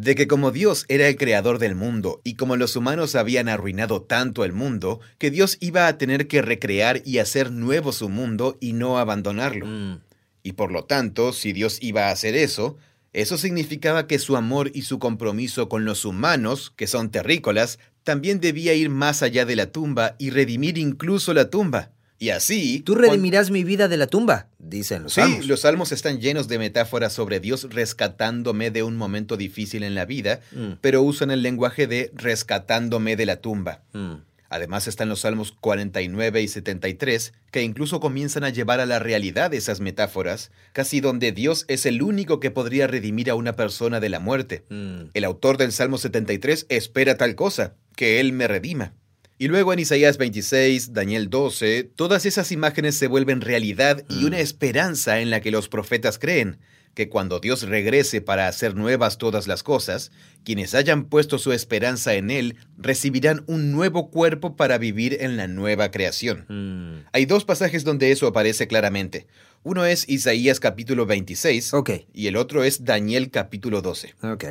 de 0.00 0.14
que 0.14 0.28
como 0.28 0.52
Dios 0.52 0.84
era 0.88 1.08
el 1.08 1.16
creador 1.16 1.58
del 1.58 1.74
mundo 1.74 2.20
y 2.22 2.34
como 2.34 2.54
los 2.54 2.76
humanos 2.76 3.16
habían 3.16 3.48
arruinado 3.48 4.00
tanto 4.02 4.44
el 4.44 4.52
mundo, 4.52 5.00
que 5.18 5.32
Dios 5.32 5.56
iba 5.60 5.88
a 5.88 5.98
tener 5.98 6.28
que 6.28 6.40
recrear 6.40 7.02
y 7.04 7.18
hacer 7.18 7.50
nuevo 7.50 7.90
su 7.90 8.08
mundo 8.08 8.56
y 8.60 8.74
no 8.74 8.98
abandonarlo. 8.98 9.66
mm, 9.66 10.00
Y 10.44 10.52
por 10.52 10.70
lo 10.70 10.84
tanto, 10.84 11.32
si 11.32 11.52
Dios 11.52 11.78
iba 11.80 12.06
a 12.06 12.10
hacer 12.12 12.36
eso, 12.36 12.76
eso 13.12 13.36
significaba 13.38 14.06
que 14.06 14.20
su 14.20 14.36
amor 14.36 14.70
y 14.72 14.82
su 14.82 15.00
compromiso 15.00 15.68
con 15.68 15.84
los 15.84 16.04
humanos, 16.04 16.72
que 16.76 16.86
son 16.86 17.10
terrícolas, 17.10 17.80
también 18.04 18.38
debía 18.38 18.74
ir 18.74 18.90
más 18.90 19.24
allá 19.24 19.46
de 19.46 19.56
la 19.56 19.72
tumba 19.72 20.14
y 20.16 20.30
redimir 20.30 20.78
incluso 20.78 21.34
la 21.34 21.50
tumba. 21.50 21.90
Y 22.20 22.30
así... 22.30 22.80
Tú 22.80 22.94
redimirás 22.96 23.50
mi 23.50 23.62
vida 23.62 23.86
de 23.86 23.96
la 23.96 24.08
tumba, 24.08 24.48
dicen 24.58 25.04
los 25.04 25.12
sí, 25.14 25.20
salmos. 25.20 25.46
los 25.46 25.60
salmos 25.60 25.92
están 25.92 26.20
llenos 26.20 26.48
de 26.48 26.58
metáforas 26.58 27.12
sobre 27.12 27.38
Dios 27.38 27.68
rescatándome 27.70 28.70
de 28.70 28.82
un 28.82 28.96
momento 28.96 29.36
difícil 29.36 29.82
en 29.84 29.94
la 29.94 30.04
vida, 30.04 30.40
Mm. 30.52 30.72
pero 30.80 31.02
usan 31.02 31.30
el 31.30 31.42
lenguaje 31.42 31.86
de 31.86 32.10
rescatándome 32.14 33.14
de 33.16 33.26
la 33.26 33.36
tumba. 33.36 33.82
Mm. 33.92 34.14
Además 34.50 34.88
están 34.88 35.10
los 35.10 35.20
salmos 35.20 35.52
49 35.52 36.40
y 36.40 36.48
73, 36.48 37.34
que 37.50 37.62
incluso 37.62 38.00
comienzan 38.00 38.44
a 38.44 38.48
llevar 38.48 38.80
a 38.80 38.86
la 38.86 38.98
realidad 38.98 39.52
esas 39.52 39.80
metáforas, 39.80 40.50
casi 40.72 41.00
donde 41.00 41.32
Dios 41.32 41.66
es 41.68 41.84
el 41.84 42.00
único 42.00 42.40
que 42.40 42.50
podría 42.50 42.86
redimir 42.86 43.28
a 43.30 43.34
una 43.34 43.52
persona 43.56 44.00
de 44.00 44.08
la 44.08 44.20
muerte. 44.20 44.64
Mm. 44.70 45.10
El 45.12 45.24
autor 45.24 45.58
del 45.58 45.70
Salmo 45.72 45.98
73 45.98 46.64
espera 46.70 47.16
tal 47.18 47.34
cosa, 47.34 47.74
que 47.94 48.20
Él 48.20 48.32
me 48.32 48.48
redima. 48.48 48.94
Y 49.38 49.46
luego 49.48 49.72
en 49.72 49.78
Isaías 49.78 50.18
26, 50.18 50.92
Daniel 50.92 51.30
12, 51.30 51.84
todas 51.94 52.26
esas 52.26 52.50
imágenes 52.50 52.96
se 52.96 53.06
vuelven 53.06 53.40
realidad 53.40 54.04
y 54.08 54.22
Mm. 54.22 54.26
una 54.26 54.40
esperanza 54.40 55.20
en 55.20 55.30
la 55.30 55.40
que 55.40 55.52
los 55.52 55.68
profetas 55.68 56.18
creen, 56.18 56.58
que 56.94 57.08
cuando 57.08 57.38
Dios 57.38 57.62
regrese 57.62 58.20
para 58.20 58.48
hacer 58.48 58.74
nuevas 58.74 59.18
todas 59.18 59.46
las 59.46 59.62
cosas, 59.62 60.10
quienes 60.44 60.74
hayan 60.74 61.04
puesto 61.04 61.38
su 61.38 61.52
esperanza 61.52 62.14
en 62.14 62.32
Él 62.32 62.56
recibirán 62.76 63.44
un 63.46 63.70
nuevo 63.70 64.10
cuerpo 64.10 64.56
para 64.56 64.78
vivir 64.78 65.18
en 65.20 65.36
la 65.36 65.46
nueva 65.46 65.92
creación. 65.92 66.44
Mm. 66.48 67.06
Hay 67.12 67.24
dos 67.26 67.44
pasajes 67.44 67.84
donde 67.84 68.10
eso 68.10 68.26
aparece 68.26 68.66
claramente. 68.66 69.28
Uno 69.62 69.84
es 69.84 70.08
Isaías 70.08 70.58
capítulo 70.58 71.06
26 71.06 71.74
Ok, 71.74 71.90
y 72.12 72.26
el 72.26 72.36
otro 72.36 72.64
es 72.64 72.84
Daniel 72.84 73.30
capítulo 73.30 73.82
12. 73.82 74.14
ok. 74.22 74.44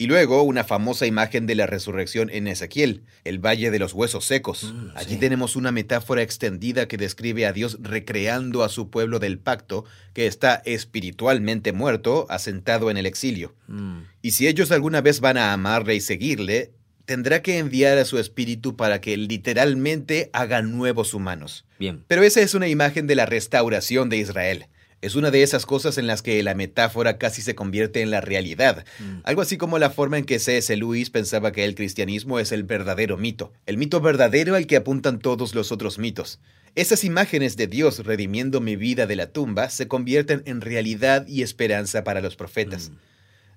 Y 0.00 0.06
luego 0.06 0.42
una 0.42 0.62
famosa 0.62 1.06
imagen 1.06 1.48
de 1.48 1.56
la 1.56 1.66
resurrección 1.66 2.30
en 2.30 2.46
Ezequiel, 2.46 3.02
el 3.24 3.44
Valle 3.44 3.72
de 3.72 3.80
los 3.80 3.94
Huesos 3.94 4.24
Secos. 4.24 4.72
Mm, 4.72 4.90
Allí 4.94 5.14
sí. 5.14 5.20
tenemos 5.20 5.56
una 5.56 5.72
metáfora 5.72 6.22
extendida 6.22 6.86
que 6.86 6.96
describe 6.96 7.46
a 7.46 7.52
Dios 7.52 7.78
recreando 7.82 8.62
a 8.62 8.68
su 8.68 8.90
pueblo 8.90 9.18
del 9.18 9.40
pacto, 9.40 9.84
que 10.14 10.28
está 10.28 10.62
espiritualmente 10.64 11.72
muerto, 11.72 12.26
asentado 12.30 12.92
en 12.92 12.96
el 12.96 13.06
exilio. 13.06 13.56
Mm. 13.66 14.02
Y 14.22 14.30
si 14.30 14.46
ellos 14.46 14.70
alguna 14.70 15.00
vez 15.00 15.18
van 15.18 15.36
a 15.36 15.52
amarle 15.52 15.96
y 15.96 16.00
seguirle, 16.00 16.70
tendrá 17.04 17.42
que 17.42 17.58
enviar 17.58 17.98
a 17.98 18.04
su 18.04 18.20
espíritu 18.20 18.76
para 18.76 19.00
que 19.00 19.16
literalmente 19.16 20.30
haga 20.32 20.62
nuevos 20.62 21.12
humanos. 21.12 21.64
Bien. 21.80 22.04
Pero 22.06 22.22
esa 22.22 22.40
es 22.40 22.54
una 22.54 22.68
imagen 22.68 23.08
de 23.08 23.16
la 23.16 23.26
restauración 23.26 24.10
de 24.10 24.18
Israel. 24.18 24.66
Es 25.00 25.14
una 25.14 25.30
de 25.30 25.42
esas 25.42 25.64
cosas 25.64 25.96
en 25.96 26.06
las 26.06 26.22
que 26.22 26.42
la 26.42 26.54
metáfora 26.54 27.18
casi 27.18 27.40
se 27.40 27.54
convierte 27.54 28.02
en 28.02 28.10
la 28.10 28.20
realidad. 28.20 28.84
Mm. 28.98 29.20
Algo 29.24 29.42
así 29.42 29.56
como 29.56 29.78
la 29.78 29.90
forma 29.90 30.18
en 30.18 30.24
que 30.24 30.38
C.S. 30.38 30.76
Lewis 30.76 31.10
pensaba 31.10 31.52
que 31.52 31.64
el 31.64 31.74
cristianismo 31.74 32.40
es 32.40 32.50
el 32.50 32.64
verdadero 32.64 33.16
mito, 33.16 33.52
el 33.66 33.78
mito 33.78 34.00
verdadero 34.00 34.56
al 34.56 34.66
que 34.66 34.76
apuntan 34.76 35.20
todos 35.20 35.54
los 35.54 35.70
otros 35.70 35.98
mitos. 35.98 36.40
Esas 36.74 37.04
imágenes 37.04 37.56
de 37.56 37.66
Dios 37.66 38.04
redimiendo 38.04 38.60
mi 38.60 38.76
vida 38.76 39.06
de 39.06 39.16
la 39.16 39.32
tumba 39.32 39.70
se 39.70 39.88
convierten 39.88 40.42
en 40.46 40.60
realidad 40.60 41.26
y 41.26 41.42
esperanza 41.42 42.04
para 42.04 42.20
los 42.20 42.36
profetas. 42.36 42.90
Mm. 42.90 42.96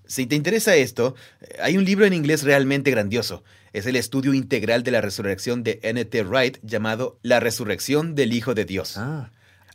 Si 0.05 0.25
te 0.25 0.35
interesa 0.35 0.75
esto, 0.75 1.15
eh, 1.41 1.57
hay 1.61 1.77
un 1.77 1.85
libro 1.85 2.05
en 2.05 2.13
inglés 2.13 2.43
realmente 2.43 2.91
grandioso. 2.91 3.43
Es 3.73 3.85
el 3.85 3.95
estudio 3.95 4.33
integral 4.33 4.83
de 4.83 4.91
la 4.91 5.01
resurrección 5.01 5.63
de 5.63 5.79
N.T. 5.83 6.23
Wright 6.23 6.57
llamado 6.63 7.17
La 7.21 7.39
resurrección 7.39 8.13
del 8.13 8.33
Hijo 8.33 8.53
de 8.53 8.65
Dios. 8.65 8.97
Ah, 8.97 9.31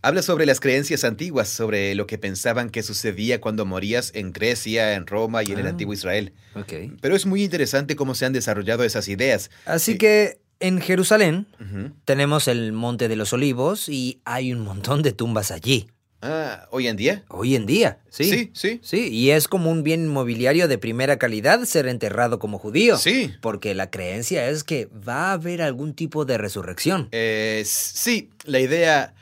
Habla 0.06 0.22
sobre 0.22 0.46
las 0.46 0.60
creencias 0.60 1.02
antiguas, 1.02 1.48
sobre 1.48 1.96
lo 1.96 2.06
que 2.06 2.16
pensaban 2.16 2.70
que 2.70 2.84
sucedía 2.84 3.40
cuando 3.40 3.66
morías 3.66 4.12
en 4.14 4.32
Grecia, 4.32 4.94
en 4.94 5.04
Roma 5.08 5.42
y 5.42 5.50
en 5.50 5.58
el 5.58 5.66
Ah. 5.66 5.70
antiguo 5.70 5.92
Israel. 5.94 6.32
ok. 6.54 6.72
Pero 7.00 7.16
es 7.16 7.26
muy 7.26 7.42
interesante 7.42 7.96
cómo 7.96 8.14
se 8.14 8.24
han 8.24 8.32
desarrollado 8.32 8.84
esas 8.84 9.08
ideas. 9.08 9.50
Así 9.64 9.92
Sí. 9.92 9.98
que 9.98 10.38
en 10.60 10.80
Jerusalén 10.80 11.48
tenemos 12.04 12.46
el 12.46 12.70
Monte 12.70 13.08
de 13.08 13.16
los 13.16 13.32
Olivos 13.32 13.88
y 13.88 14.20
hay 14.24 14.52
un 14.52 14.60
montón 14.60 15.02
de 15.02 15.10
tumbas 15.10 15.50
allí. 15.50 15.88
Ah, 16.22 16.68
¿hoy 16.70 16.86
en 16.86 16.96
día? 16.96 17.24
Hoy 17.28 17.56
en 17.56 17.66
día, 17.66 17.98
sí. 18.08 18.24
Sí, 18.30 18.50
sí. 18.54 18.80
Sí, 18.84 19.08
y 19.08 19.30
es 19.32 19.48
como 19.48 19.72
un 19.72 19.82
bien 19.82 20.04
inmobiliario 20.04 20.68
de 20.68 20.78
primera 20.78 21.18
calidad 21.18 21.64
ser 21.64 21.88
enterrado 21.88 22.38
como 22.38 22.58
judío. 22.60 22.96
Sí. 22.96 23.34
Porque 23.42 23.74
la 23.74 23.90
creencia 23.90 24.48
es 24.48 24.62
que 24.62 24.86
va 24.86 25.30
a 25.30 25.32
haber 25.32 25.62
algún 25.62 25.94
tipo 25.94 26.24
de 26.24 26.38
resurrección. 26.38 27.08
Eh, 27.10 27.62
sí, 27.66 28.30
la 28.44 28.60
idea... 28.60 29.12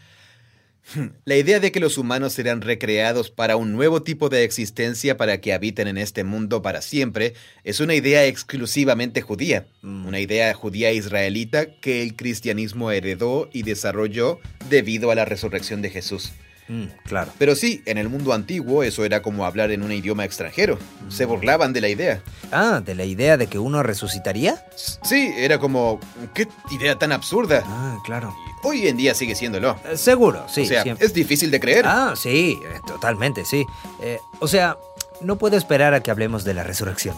La 1.24 1.36
idea 1.36 1.60
de 1.60 1.72
que 1.72 1.80
los 1.80 1.98
humanos 1.98 2.32
serán 2.34 2.60
recreados 2.60 3.30
para 3.30 3.56
un 3.56 3.72
nuevo 3.72 4.02
tipo 4.02 4.28
de 4.28 4.44
existencia 4.44 5.16
para 5.16 5.40
que 5.40 5.52
habiten 5.52 5.88
en 5.88 5.98
este 5.98 6.24
mundo 6.24 6.62
para 6.62 6.82
siempre 6.82 7.34
es 7.64 7.80
una 7.80 7.94
idea 7.94 8.26
exclusivamente 8.26 9.22
judía, 9.22 9.66
Mm. 9.82 10.06
una 10.06 10.20
idea 10.20 10.52
judía 10.54 10.92
israelita 10.92 11.66
que 11.66 12.02
el 12.02 12.16
cristianismo 12.16 12.90
heredó 12.90 13.48
y 13.52 13.62
desarrolló 13.62 14.40
debido 14.70 15.10
a 15.10 15.14
la 15.14 15.24
resurrección 15.24 15.82
de 15.82 15.90
Jesús. 15.90 16.32
Mm, 16.68 16.84
claro. 17.04 17.32
Pero 17.38 17.54
sí, 17.54 17.82
en 17.86 17.98
el 17.98 18.08
mundo 18.08 18.32
antiguo 18.32 18.82
eso 18.82 19.04
era 19.04 19.22
como 19.22 19.44
hablar 19.44 19.70
en 19.70 19.82
un 19.82 19.92
idioma 19.92 20.24
extranjero. 20.24 20.78
Se 21.08 21.24
burlaban 21.24 21.72
de 21.72 21.80
la 21.80 21.88
idea. 21.88 22.22
Ah, 22.52 22.80
de 22.84 22.94
la 22.94 23.04
idea 23.04 23.36
de 23.36 23.46
que 23.46 23.58
uno 23.58 23.82
resucitaría. 23.82 24.64
Sí, 25.02 25.32
era 25.36 25.58
como, 25.58 26.00
¿qué 26.32 26.48
idea 26.70 26.96
tan 26.96 27.12
absurda? 27.12 27.62
Ah, 27.66 27.98
claro. 28.04 28.34
Hoy 28.62 28.88
en 28.88 28.96
día 28.96 29.14
sigue 29.14 29.34
siéndolo. 29.34 29.76
Eh, 29.84 29.96
seguro, 29.96 30.46
sí. 30.48 30.62
o 30.62 30.66
sea, 30.66 30.82
siempre. 30.82 31.06
es 31.06 31.12
difícil 31.12 31.50
de 31.50 31.60
creer. 31.60 31.84
Ah, 31.86 32.14
sí, 32.16 32.58
eh, 32.64 32.80
totalmente, 32.86 33.44
sí. 33.44 33.66
Eh, 34.02 34.18
o 34.40 34.48
sea, 34.48 34.78
no 35.20 35.36
puedo 35.36 35.56
esperar 35.56 35.92
a 35.92 36.00
que 36.00 36.10
hablemos 36.10 36.44
de 36.44 36.54
la 36.54 36.64
resurrección. 36.64 37.16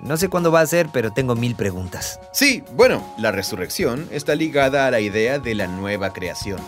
No 0.00 0.16
sé 0.16 0.28
cuándo 0.28 0.52
va 0.52 0.60
a 0.60 0.66
ser, 0.66 0.88
pero 0.92 1.12
tengo 1.12 1.34
mil 1.34 1.54
preguntas. 1.56 2.20
Sí, 2.32 2.62
bueno, 2.74 3.14
la 3.18 3.32
resurrección 3.32 4.06
está 4.12 4.34
ligada 4.34 4.86
a 4.86 4.90
la 4.90 5.00
idea 5.00 5.38
de 5.38 5.54
la 5.54 5.66
nueva 5.66 6.12
creación. 6.12 6.60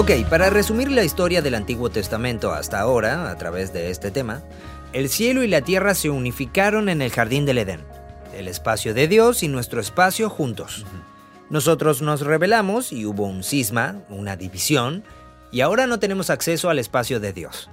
Ok, 0.00 0.12
para 0.30 0.48
resumir 0.48 0.90
la 0.90 1.04
historia 1.04 1.42
del 1.42 1.54
Antiguo 1.54 1.90
Testamento 1.90 2.52
hasta 2.52 2.80
ahora, 2.80 3.30
a 3.30 3.36
través 3.36 3.74
de 3.74 3.90
este 3.90 4.10
tema, 4.10 4.42
el 4.94 5.10
cielo 5.10 5.42
y 5.42 5.46
la 5.46 5.60
tierra 5.60 5.94
se 5.94 6.08
unificaron 6.08 6.88
en 6.88 7.02
el 7.02 7.10
jardín 7.10 7.44
del 7.44 7.58
Edén, 7.58 7.82
el 8.34 8.48
espacio 8.48 8.94
de 8.94 9.08
Dios 9.08 9.42
y 9.42 9.48
nuestro 9.48 9.78
espacio 9.78 10.30
juntos. 10.30 10.86
Nosotros 11.50 12.00
nos 12.00 12.22
rebelamos 12.22 12.94
y 12.94 13.04
hubo 13.04 13.26
un 13.26 13.42
cisma, 13.44 14.00
una 14.08 14.36
división, 14.36 15.04
y 15.52 15.60
ahora 15.60 15.86
no 15.86 15.98
tenemos 15.98 16.30
acceso 16.30 16.70
al 16.70 16.78
espacio 16.78 17.20
de 17.20 17.34
Dios. 17.34 17.68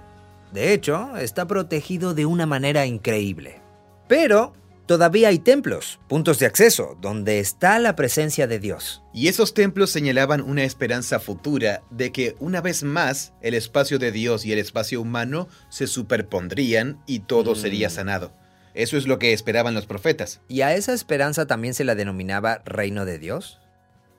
De 0.52 0.74
hecho, 0.74 1.16
está 1.16 1.48
protegido 1.48 2.13
de 2.13 2.26
una 2.26 2.46
manera 2.46 2.86
increíble. 2.86 3.62
Pero 4.10 4.52
todavía 4.88 5.28
hay 5.28 5.38
templos, 5.38 6.00
puntos 6.08 6.39
de 6.39 6.47
acceso, 6.47 6.97
donde 7.00 7.39
está 7.39 7.78
la 7.78 7.95
presencia 7.95 8.47
de 8.47 8.58
Dios. 8.58 9.04
Y 9.13 9.28
esos 9.28 9.54
templos 9.54 9.91
señalaban 9.91 10.41
una 10.41 10.63
esperanza 10.63 11.19
futura 11.19 11.84
de 11.91 12.12
que 12.12 12.36
una 12.39 12.62
vez 12.62 12.84
más 12.84 13.34
el 13.41 13.54
espacio 13.54 14.00
de 14.00 14.12
Dios 14.12 14.45
y 14.45 14.54
el 14.54 14.60
espacio 14.60 15.00
humano 15.02 15.47
se 15.69 15.86
superpondrían 15.86 17.00
y 17.06 17.19
todo 17.19 17.54
Mm. 17.54 17.58
sería 17.58 17.89
sanado. 17.89 18.34
Eso 18.73 18.97
es 18.97 19.08
lo 19.08 19.19
que 19.19 19.34
esperaban 19.34 19.73
los 19.73 19.86
profetas. 19.88 20.39
¿Y 20.47 20.62
a 20.62 20.73
esa 20.76 20.93
esperanza 20.93 21.47
también 21.47 21.73
se 21.73 21.84
la 21.84 21.95
denominaba 21.95 22.62
reino 22.65 23.06
de 23.06 23.17
Dios? 23.19 23.60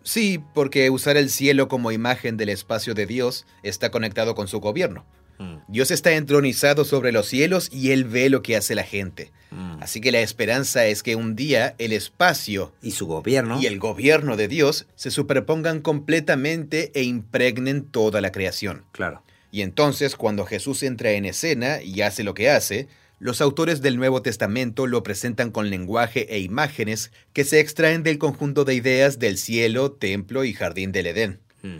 Sí, 0.03 0.43
porque 0.55 0.91
usar 0.91 1.17
el 1.17 1.29
cielo 1.31 1.69
como 1.69 1.93
imagen 1.93 2.37
del 2.37 2.49
espacio 2.49 2.95
de 2.95 3.07
Dios 3.07 3.47
está 3.63 3.91
conectado 3.91 4.35
con 4.35 4.49
su 4.49 4.59
gobierno. 4.61 5.05
Mm, 5.39 5.57
Dios 5.69 5.91
está 5.91 6.13
entronizado 6.13 6.85
sobre 6.85 7.13
los 7.13 7.27
cielos 7.27 7.69
y 7.73 7.93
Él 7.93 8.05
ve 8.05 8.29
lo 8.29 8.43
que 8.43 8.57
hace 8.57 8.75
la 8.75 8.83
gente. 8.85 9.31
mm. 9.51 9.83
Así 9.83 10.01
que 10.01 10.13
la 10.13 10.21
esperanza 10.21 10.87
es 10.87 11.03
que 11.03 11.15
un 11.17 11.37
día 11.37 11.75
el 11.79 11.93
espacio 11.93 12.73
Y 12.83 12.91
su 12.91 13.07
gobierno. 13.07 13.61
y 13.61 13.67
el 13.67 13.79
gobierno 13.79 14.37
de 14.37 14.49
Dios 14.49 14.87
se 14.97 15.11
superpongan 15.11 15.81
completamente 15.81 16.91
e 16.95 17.03
impregnen 17.05 17.85
toda 17.85 18.21
la 18.21 18.33
creación. 18.33 18.85
Claro. 18.93 19.23
Y 19.51 19.63
entonces, 19.63 20.17
cuando 20.17 20.45
Jesús 20.45 20.83
entra 20.83 21.13
en 21.13 21.25
escena 21.25 21.81
y 21.83 22.03
hace 22.03 22.23
lo 22.25 22.35
que 22.35 22.51
hace, 22.51 22.89
los 23.21 23.41
autores 23.41 23.81
del 23.81 23.97
Nuevo 23.97 24.21
Testamento 24.23 24.87
lo 24.87 25.03
presentan 25.03 25.51
con 25.51 25.71
lenguaje 25.71 26.27
e 26.35 26.41
imágenes 26.41 27.11
que 27.33 27.45
se 27.45 27.59
extraen 27.61 28.03
del 28.03 28.19
conjunto 28.19 28.65
de 28.65 28.75
ideas 28.75 29.19
del 29.19 29.39
cielo, 29.39 29.91
templo 29.93 30.45
y 30.45 30.53
jardín 30.53 30.93
del 30.93 31.07
Edén. 31.07 31.41
Mm, 31.63 31.79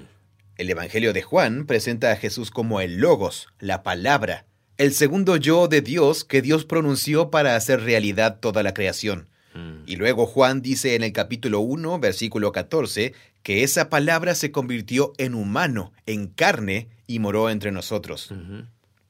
El 0.59 0.69
Evangelio 0.71 1.13
de 1.13 1.23
Juan 1.23 1.67
presenta 1.67 2.11
a 2.11 2.17
Jesús 2.17 2.51
como 2.51 2.81
el 2.81 2.97
Logos, 2.97 3.47
la 3.61 3.85
palabra, 3.85 4.45
el 4.77 4.93
segundo 4.93 5.37
yo 5.37 5.69
de 5.69 5.83
Dios 5.83 6.25
que 6.25 6.43
Dios 6.43 6.65
pronunció 6.65 7.31
para 7.31 7.55
hacer 7.55 7.83
realidad 7.83 8.41
toda 8.41 8.65
la 8.65 8.75
creación. 8.75 9.29
mm. 9.55 9.85
Y 9.87 9.95
luego 9.95 10.27
Juan 10.27 10.61
dice 10.61 10.97
en 10.97 11.05
el 11.05 11.13
capítulo 11.13 11.61
1, 11.61 12.01
versículo 12.01 12.51
14, 12.51 13.15
que 13.45 13.63
esa 13.63 13.89
palabra 13.89 14.35
se 14.35 14.51
convirtió 14.51 15.13
en 15.17 15.37
humano, 15.37 15.93
en 16.07 16.27
carne, 16.27 16.89
y 17.07 17.21
moró 17.21 17.51
entre 17.51 17.71
nosotros. 17.71 18.35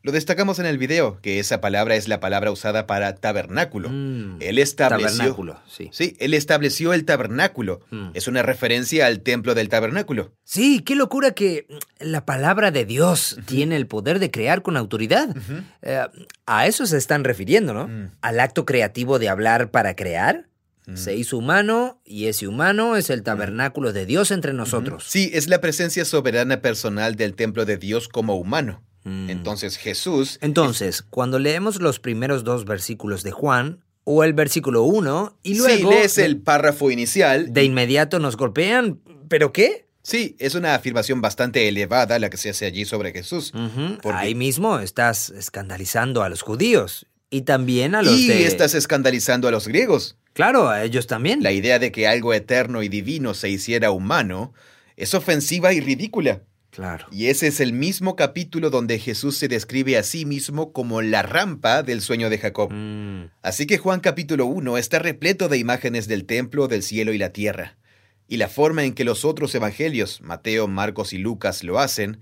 Lo 0.03 0.13
destacamos 0.13 0.59
en 0.61 0.67
el 0.67 0.79
video, 0.79 1.19
que 1.21 1.41
esa 1.41 1.61
palabra 1.61 1.97
es 1.97 2.07
la 2.07 2.21
palabra 2.21 2.53
usada 2.53 2.87
para 2.87 3.17
tabernáculo. 3.17 3.89
Mm, 3.91 4.37
Él 4.41 4.59
estableció. 4.59 5.09
Tabernáculo, 5.09 5.61
sí. 5.67 5.89
Sí, 5.93 6.17
él 6.21 6.35
estableció 6.35 6.93
el 6.93 7.05
tabernáculo. 7.05 7.81
Mm. 7.91 8.11
Es 8.15 8.29
una 8.29 8.43
referencia 8.43 9.07
al 9.07 9.21
templo 9.21 9.55
del 9.55 9.69
tabernáculo. 9.69 10.33
Sí, 10.45 10.81
qué 10.81 10.95
locura 10.95 11.33
que 11.33 11.67
la 11.99 12.25
palabra 12.25 12.71
de 12.71 12.85
Dios 12.85 13.39
tiene 13.47 13.77
el 13.77 13.89
poder 13.89 14.21
de 14.21 14.31
crear 14.31 14.63
con 14.63 14.77
autoridad. 14.77 15.35
Eh, 15.83 16.07
a 16.47 16.67
eso 16.67 16.87
se 16.87 16.97
están 16.97 17.25
refiriendo, 17.25 17.75
¿no? 17.75 17.89
Mm. 17.89 18.11
Al 18.21 18.41
acto 18.41 18.65
creativo 18.65 19.19
de 19.19 19.29
hablar 19.29 19.71
para 19.71 19.97
crear. 19.97 20.47
Se 20.95 21.15
hizo 21.15 21.37
humano 21.37 22.01
y 22.03 22.29
ese 22.29 22.49
humano 22.49 22.97
es 22.97 23.11
el 23.11 23.23
tabernáculo 23.23 23.93
de 23.93 24.07
Dios 24.07 24.31
entre 24.31 24.55
nosotros. 24.55 25.05
Sí, 25.07 25.31
es 25.35 25.47
la 25.47 25.61
presencia 25.61 26.07
soberana 26.07 26.63
personal 26.63 27.15
del 27.15 27.35
templo 27.35 27.67
de 27.67 27.77
Dios 27.77 28.09
como 28.09 28.37
humano. 28.37 28.83
Mm. 29.09 29.31
Entonces 29.31 29.77
Jesús... 29.77 30.39
Entonces, 30.41 31.03
cuando 31.03 31.39
leemos 31.39 31.81
los 31.81 31.99
primeros 32.01 32.45
dos 32.45 32.65
versículos 32.65 33.23
de 33.23 33.31
Juan, 33.33 33.85
o 34.05 34.25
el 34.25 34.33
versículo 34.33 34.85
1, 34.85 35.39
y 35.43 35.57
luego 35.59 35.91
sí, 35.91 35.97
lees 35.97 36.15
de- 36.17 36.25
el 36.25 36.39
párrafo 36.41 36.91
inicial. 36.91 37.53
de 37.53 37.65
inmediato 37.65 38.19
nos 38.19 38.37
golpean, 38.37 39.01
¿pero 39.29 39.53
qué? 39.53 39.87
Sí, 40.03 40.35
es 40.39 40.55
una 40.55 40.75
afirmación 40.75 41.21
bastante 41.21 41.69
elevada 41.69 42.19
la 42.19 42.31
que 42.31 42.39
se 42.39 42.49
hace 42.49 42.65
allí 42.65 42.87
sobre 42.87 43.13
Jesús. 43.13 43.53
Porque- 44.03 44.17
Ahí 44.19 44.35
mismo 44.35 44.79
estás 44.79 45.29
escandalizando 45.29 46.23
a 46.23 46.31
los 46.31 46.41
judíos 46.41 47.07
y 47.29 47.43
también 47.43 47.95
a 47.95 48.01
los 48.03 48.19
Y 48.19 48.29
de... 48.29 48.47
estás 48.47 48.75
escandalizando 48.75 49.49
a 49.49 49.51
los 49.51 49.69
griegos. 49.69 50.17
Claro, 50.33 50.71
a 50.71 50.85
ellos 50.85 51.07
también. 51.07 51.43
La 51.43 51.53
idea 51.53 51.79
de 51.79 51.93
que 51.93 52.07
algo 52.09 52.33
eterno 52.33 52.83
y 52.83 52.89
divino 52.89 53.35
se 53.35 53.51
hiciera 53.51 53.91
humano 53.91 54.55
es 54.97 55.13
ofensiva 55.13 55.75
y 55.75 55.81
ridícula. 55.81 56.41
Claro. 56.71 57.07
Y 57.11 57.27
ese 57.27 57.47
es 57.49 57.61
el 57.61 57.73
mismo 57.73 58.15
capítulo 58.15 58.71
donde 58.71 58.99
Jesús 58.99 59.37
se 59.39 59.49
describe 59.49 59.97
a 59.97 60.03
sí 60.03 60.25
mismo 60.25 60.73
como 60.73 61.03
la 61.03 61.23
rampa 61.23 61.83
del 61.83 62.01
sueño 62.03 62.31
de 62.31 62.39
Jacob. 62.39 62.71
Mm, 62.73 63.31
Así 63.43 63.67
que 63.67 63.79
Juan 63.79 64.01
capítulo 64.01 64.47
1 64.47 64.79
está 64.79 64.99
repleto 64.99 65.49
de 65.49 65.59
imágenes 65.59 66.07
del 66.09 66.25
templo, 66.25 66.69
del 66.69 66.83
cielo 66.83 67.13
y 67.13 67.19
la 67.19 67.31
tierra. 67.31 67.77
Y 68.29 68.37
la 68.37 68.49
forma 68.49 68.85
en 68.85 68.93
que 68.93 69.05
los 69.05 69.25
otros 69.25 69.55
evangelios, 69.55 70.21
Mateo, 70.21 70.69
Marcos 70.69 71.13
y 71.15 71.19
Lucas, 71.19 71.65
lo 71.65 71.79
hacen, 71.79 72.21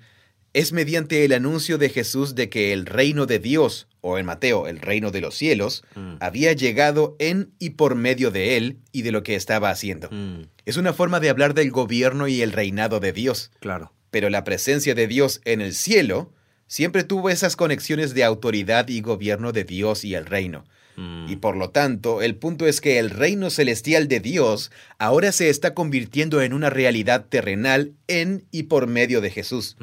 es 0.53 0.73
mediante 0.73 1.25
el 1.25 1.33
anuncio 1.35 1.77
de 1.77 1.91
Jesús 1.91 2.35
de 2.35 2.49
que 2.49 2.73
el 2.73 2.87
reino 2.87 3.27
de 3.27 3.41
Dios, 3.41 3.89
o 4.01 4.17
en 4.17 4.25
Mateo, 4.25 4.69
el 4.69 4.79
reino 4.81 5.11
de 5.11 5.21
los 5.21 5.35
cielos, 5.35 5.83
mm, 5.97 6.15
había 6.21 6.53
llegado 6.55 7.15
en 7.19 7.51
y 7.59 7.71
por 7.71 7.95
medio 7.97 8.31
de 8.31 8.57
él 8.57 8.79
y 8.93 9.03
de 9.03 9.13
lo 9.13 9.23
que 9.23 9.35
estaba 9.35 9.69
haciendo. 9.69 10.09
mm, 10.11 10.45
Es 10.65 10.77
una 10.79 10.93
forma 10.95 11.21
de 11.21 11.29
hablar 11.29 11.53
del 11.53 11.71
gobierno 11.73 12.27
y 12.29 12.41
el 12.41 12.53
reinado 12.53 13.01
de 13.01 13.13
Dios, 13.13 13.51
claro. 13.61 13.93
Pero 14.11 14.31
la 14.31 14.45
presencia 14.45 14.95
de 14.95 15.07
Dios 15.07 15.41
en 15.45 15.61
el 15.61 15.75
cielo 15.75 16.33
siempre 16.67 17.05
tuvo 17.05 17.31
esas 17.31 17.57
conexiones 17.57 18.15
de 18.15 18.25
autoridad 18.25 18.89
y 18.89 19.01
gobierno 19.01 19.53
de 19.53 19.65
Dios 19.65 20.05
y 20.05 20.15
el 20.15 20.27
reino. 20.27 20.65
Mm, 20.97 21.27
Y 21.29 21.37
por 21.37 21.57
lo 21.57 21.71
tanto, 21.71 22.23
el 22.23 22.37
punto 22.37 22.67
es 22.67 22.81
que 22.81 22.99
el 22.99 23.11
reino 23.11 23.51
celestial 23.51 24.09
de 24.09 24.21
Dios 24.21 24.71
ahora 24.99 25.31
se 25.31 25.51
está 25.51 25.75
convirtiendo 25.75 26.41
en 26.41 26.53
una 26.53 26.71
realidad 26.71 27.27
terrenal 27.29 27.93
en 28.09 28.45
y 28.51 28.65
por 28.65 28.87
medio 28.87 29.21
de 29.21 29.31
Jesús. 29.31 29.77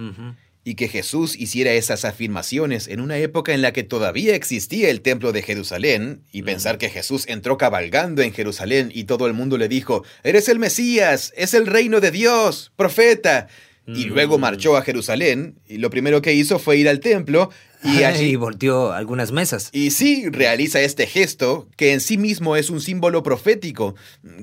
Y 0.65 0.75
que 0.75 0.87
Jesús 0.87 1.35
hiciera 1.35 1.73
esas 1.73 2.05
afirmaciones 2.05 2.87
en 2.87 3.01
una 3.01 3.17
época 3.17 3.53
en 3.53 3.61
la 3.61 3.73
que 3.73 3.83
todavía 3.83 4.33
existía 4.33 4.89
el 4.89 5.01
templo 5.01 5.33
de 5.33 5.41
Jerusalén, 5.41 6.23
y 6.31 6.41
pensar 6.41 6.77
que 6.77 6.89
Jesús 6.89 7.25
entró 7.27 7.57
cabalgando 7.57 8.21
en 8.21 8.31
Jerusalén 8.33 8.89
y 8.93 9.03
todo 9.03 9.27
el 9.27 9.33
mundo 9.33 9.57
le 9.57 9.67
dijo, 9.67 10.05
Eres 10.23 10.47
el 10.47 10.59
Mesías, 10.59 11.33
es 11.35 11.53
el 11.53 11.67
reino 11.67 11.99
de 11.99 12.11
Dios, 12.11 12.71
profeta. 12.77 13.49
Y 13.85 14.05
Mm. 14.05 14.13
luego 14.13 14.37
marchó 14.37 14.77
a 14.77 14.81
Jerusalén, 14.81 15.59
y 15.67 15.77
lo 15.77 15.89
primero 15.89 16.21
que 16.21 16.33
hizo 16.33 16.57
fue 16.57 16.77
ir 16.77 16.87
al 16.87 17.01
templo, 17.01 17.49
y 17.83 18.03
allí... 18.03 18.27
y 18.29 18.35
volteó 18.37 18.93
algunas 18.93 19.33
mesas. 19.33 19.69
Y 19.73 19.91
sí, 19.91 20.29
realiza 20.29 20.79
este 20.81 21.05
gesto, 21.05 21.67
que 21.75 21.91
en 21.91 21.99
sí 21.99 22.17
mismo 22.17 22.55
es 22.55 22.69
un 22.69 22.79
símbolo 22.79 23.23
profético. 23.23 23.95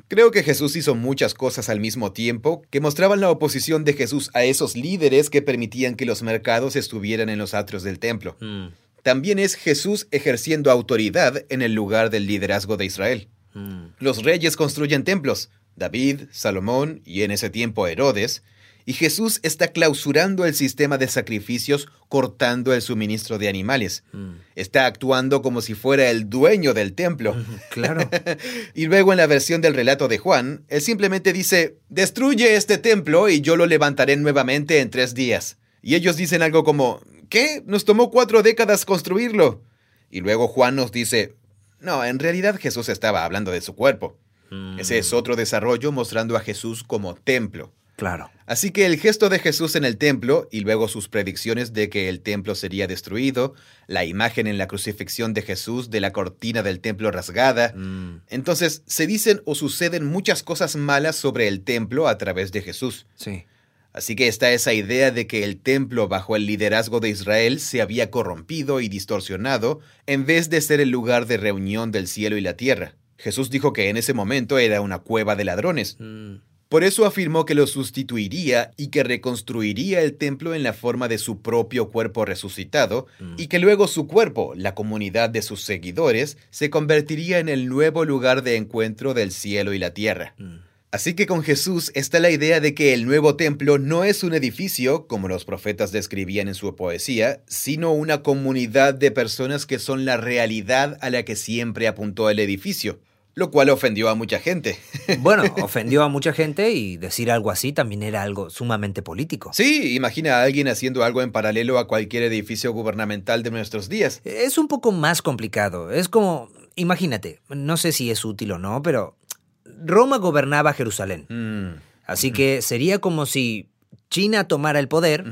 Creo 0.09 0.31
que 0.31 0.42
Jesús 0.42 0.76
hizo 0.76 0.94
muchas 0.94 1.33
cosas 1.33 1.70
al 1.70 1.81
mismo 1.81 2.12
tiempo 2.12 2.62
que 2.68 2.81
mostraban 2.83 3.20
la 3.20 3.31
oposición 3.31 3.85
de 3.85 3.94
Jesús 3.94 4.31
a 4.35 4.44
esos 4.44 4.76
líderes 4.76 5.31
que 5.31 5.40
permitían 5.40 5.94
que 5.94 6.05
los 6.05 6.22
mercados 6.22 6.76
estuvieran 6.76 7.31
en 7.31 7.38
los 7.38 7.55
atrios 7.55 7.83
del 7.83 7.98
templo. 7.98 8.37
Mm, 8.40 8.66
También 9.03 9.38
es 9.38 9.55
Jesús 9.55 10.07
ejerciendo 10.11 10.70
autoridad 10.70 11.46
en 11.48 11.62
el 11.62 11.72
lugar 11.72 12.11
del 12.11 12.26
liderazgo 12.26 12.76
de 12.76 12.85
Israel. 12.85 13.29
mm, 13.55 13.94
Los 14.00 14.22
reyes 14.22 14.55
construyen 14.57 15.03
templos, 15.05 15.48
David, 15.76 16.24
Salomón 16.31 17.00
y 17.07 17.22
en 17.22 17.31
ese 17.31 17.48
tiempo 17.48 17.87
Herodes, 17.87 18.42
y 18.90 18.92
Jesús 18.92 19.38
está 19.44 19.68
clausurando 19.68 20.44
el 20.46 20.53
sistema 20.53 20.98
de 20.98 21.07
sacrificios 21.07 21.87
cortando 22.09 22.74
el 22.74 22.83
suministro 22.83 23.38
de 23.38 23.48
animales. 23.48 24.03
mm. 24.11 24.33
Está 24.57 24.87
actuando 24.87 25.42
como 25.42 25.61
si 25.61 25.74
fuera 25.74 26.11
el 26.11 26.29
dueño 26.29 26.74
del 26.74 26.94
templo. 26.94 27.37
Claro. 27.70 28.11
Y 28.74 28.87
luego 28.87 29.12
en 29.12 29.18
la 29.18 29.29
versión 29.29 29.61
del 29.61 29.74
relato 29.74 30.09
de 30.09 30.18
Juan, 30.18 30.64
él 30.66 30.81
simplemente 30.81 31.33
dice, 31.33 31.76
destruye 31.88 32.57
este 32.57 32.79
templo 32.79 33.29
y 33.29 33.40
yo 33.42 33.55
lo 33.55 33.66
levantaré 33.66 34.16
nuevamente 34.16 34.81
en 34.81 34.90
tres 34.90 35.14
días. 35.14 35.59
Y 35.83 35.94
ellos 35.94 36.16
dicen 36.16 36.42
algo 36.42 36.64
como, 36.64 37.00
¿qué? 37.29 37.62
Nos 37.66 37.85
tomó 37.85 38.11
cuatro 38.11 38.42
décadas 38.42 38.85
construirlo. 38.85 39.62
Y 40.11 40.18
luego 40.18 40.48
Juan 40.48 40.74
nos 40.74 40.90
dice, 40.90 41.37
no, 41.79 42.05
en 42.05 42.18
realidad 42.18 42.59
Jesús 42.59 42.88
estaba 42.88 43.24
hablando 43.24 43.53
de 43.53 43.61
su 43.61 43.76
cuerpo. 43.76 44.18
Mm, 44.50 44.81
Ese 44.81 44.98
es 44.98 45.12
otro 45.12 45.37
desarrollo 45.37 45.92
mostrando 45.92 46.37
a 46.37 46.40
Jesús 46.40 46.83
como 46.83 47.14
templo. 47.14 47.72
Claro. 48.00 48.30
Así 48.46 48.70
que 48.70 48.86
el 48.86 48.98
gesto 48.98 49.28
de 49.28 49.38
Jesús 49.38 49.76
en 49.76 49.84
el 49.84 49.98
templo 49.98 50.48
y 50.50 50.60
luego 50.60 50.88
sus 50.88 51.10
predicciones 51.10 51.74
de 51.74 51.90
que 51.90 52.08
el 52.08 52.22
templo 52.22 52.54
sería 52.54 52.86
destruido, 52.86 53.52
la 53.88 54.06
imagen 54.06 54.46
en 54.46 54.56
la 54.56 54.68
crucifixión 54.68 55.34
de 55.34 55.42
Jesús 55.42 55.90
de 55.90 56.00
la 56.00 56.10
cortina 56.10 56.62
del 56.62 56.80
templo 56.80 57.10
rasgada, 57.10 57.74
Mm, 57.76 58.22
entonces 58.28 58.82
se 58.86 59.06
dicen 59.06 59.42
o 59.44 59.54
suceden 59.54 60.06
muchas 60.06 60.42
cosas 60.42 60.76
malas 60.76 61.14
sobre 61.14 61.46
el 61.46 61.60
templo 61.60 62.08
a 62.08 62.16
través 62.16 62.52
de 62.52 62.62
Jesús. 62.62 63.06
sí. 63.14 63.44
Así 63.92 64.14
que 64.14 64.28
está 64.28 64.52
esa 64.52 64.72
idea 64.72 65.10
de 65.10 65.26
que 65.26 65.42
el 65.42 65.60
templo 65.60 66.06
bajo 66.06 66.36
el 66.36 66.46
liderazgo 66.46 67.00
de 67.00 67.08
Israel 67.08 67.58
se 67.58 67.82
había 67.82 68.08
corrompido 68.08 68.80
y 68.80 68.88
distorsionado 68.88 69.80
en 70.06 70.26
vez 70.26 70.48
de 70.48 70.60
ser 70.60 70.80
el 70.80 70.90
lugar 70.90 71.26
de 71.26 71.36
reunión 71.36 71.90
del 71.90 72.06
cielo 72.06 72.36
y 72.36 72.40
la 72.40 72.56
tierra. 72.56 72.94
Jesús 73.18 73.50
dijo 73.50 73.72
que 73.72 73.88
en 73.88 73.96
ese 73.96 74.14
momento 74.14 74.58
era 74.58 74.80
una 74.80 75.00
cueva 75.00 75.34
de 75.34 75.44
ladrones. 75.44 75.96
Mm, 75.98 76.36
Por 76.70 76.85
eso 76.85 77.04
afirmó 77.04 77.44
que 77.46 77.56
lo 77.56 77.66
sustituiría 77.66 78.70
y 78.76 78.88
que 78.88 79.02
reconstruiría 79.02 80.02
el 80.02 80.14
templo 80.16 80.54
en 80.54 80.62
la 80.62 80.72
forma 80.72 81.09
de 81.09 81.18
su 81.18 81.42
propio 81.42 81.90
cuerpo 81.90 82.24
resucitado, 82.24 83.09
Mm. 83.18 83.35
y 83.38 83.48
que 83.48 83.59
luego 83.59 83.88
su 83.88 84.06
cuerpo, 84.06 84.52
la 84.56 84.74
comunidad 84.76 85.30
de 85.30 85.42
sus 85.42 85.62
seguidores, 85.64 86.38
se 86.50 86.70
convertiría 86.70 87.40
en 87.40 87.48
el 87.48 87.66
nuevo 87.68 88.04
lugar 88.04 88.42
de 88.44 88.54
encuentro 88.54 89.14
del 89.14 89.33
cielo 89.33 89.74
y 89.74 89.78
la 89.80 89.92
tierra. 89.94 90.35
mm. 90.38 90.70
Así 90.92 91.14
que 91.14 91.26
con 91.26 91.42
Jesús 91.44 91.92
está 91.94 92.18
la 92.18 92.30
idea 92.30 92.59
de 92.61 92.74
que 92.74 92.94
el 92.94 93.04
nuevo 93.06 93.37
templo 93.37 93.78
no 93.78 94.02
es 94.02 94.24
un 94.24 94.33
edificio, 94.35 95.06
como 95.06 95.28
los 95.28 95.44
profetas 95.44 95.92
describían 95.92 96.48
en 96.48 96.54
su 96.56 96.74
poesía, 96.74 97.42
sino 97.46 97.92
una 97.92 98.22
comunidad 98.22 98.94
de 98.94 99.12
personas 99.12 99.66
que 99.66 99.78
son 99.78 100.04
la 100.04 100.16
realidad 100.16 100.98
a 101.00 101.11
la 101.11 101.24
que 101.24 101.37
siempre 101.37 101.87
apuntó 101.87 102.28
el 102.30 102.40
edificio, 102.40 102.98
lo 103.34 103.50
cual 103.50 103.70
ofendió 103.70 104.08
a 104.08 104.14
mucha 104.14 104.38
gente. 104.38 104.78
Bueno, 105.18 105.42
ofendió 105.62 106.02
a 106.04 106.08
mucha 106.08 106.32
gente 106.32 106.70
y 106.70 106.96
decir 106.96 107.30
algo 107.30 107.50
así 107.50 107.72
también 107.72 108.02
era 108.02 108.22
algo 108.22 108.48
sumamente 108.48 109.02
político. 109.02 109.50
Sí, 109.52 109.94
imagina 109.96 110.36
a 110.36 110.42
alguien 110.44 110.68
haciendo 110.68 111.02
algo 111.02 111.20
en 111.22 111.32
paralelo 111.32 111.78
a 111.78 111.88
cualquier 111.88 112.22
edificio 112.22 112.72
gubernamental 112.72 113.42
de 113.42 113.50
nuestros 113.50 113.88
días. 113.88 114.20
Es 114.24 114.56
un 114.56 114.68
poco 114.68 114.92
más 114.92 115.20
complicado. 115.20 115.90
Es 115.90 116.08
como, 116.08 116.48
imagínate, 116.76 117.40
no 117.48 117.76
sé 117.76 117.92
si 117.92 118.10
es 118.10 118.24
útil 118.24 118.52
o 118.52 118.58
no, 118.58 118.82
pero 118.82 119.16
Roma 119.64 120.18
gobernaba 120.18 120.72
Jerusalén. 120.72 121.26
Mm, 121.28 121.80
Así 122.06 122.32
que 122.32 122.60
sería 122.60 122.98
como 122.98 123.24
si 123.24 123.68
China 124.10 124.48
tomara 124.48 124.80
el 124.80 124.88
poder. 124.88 125.24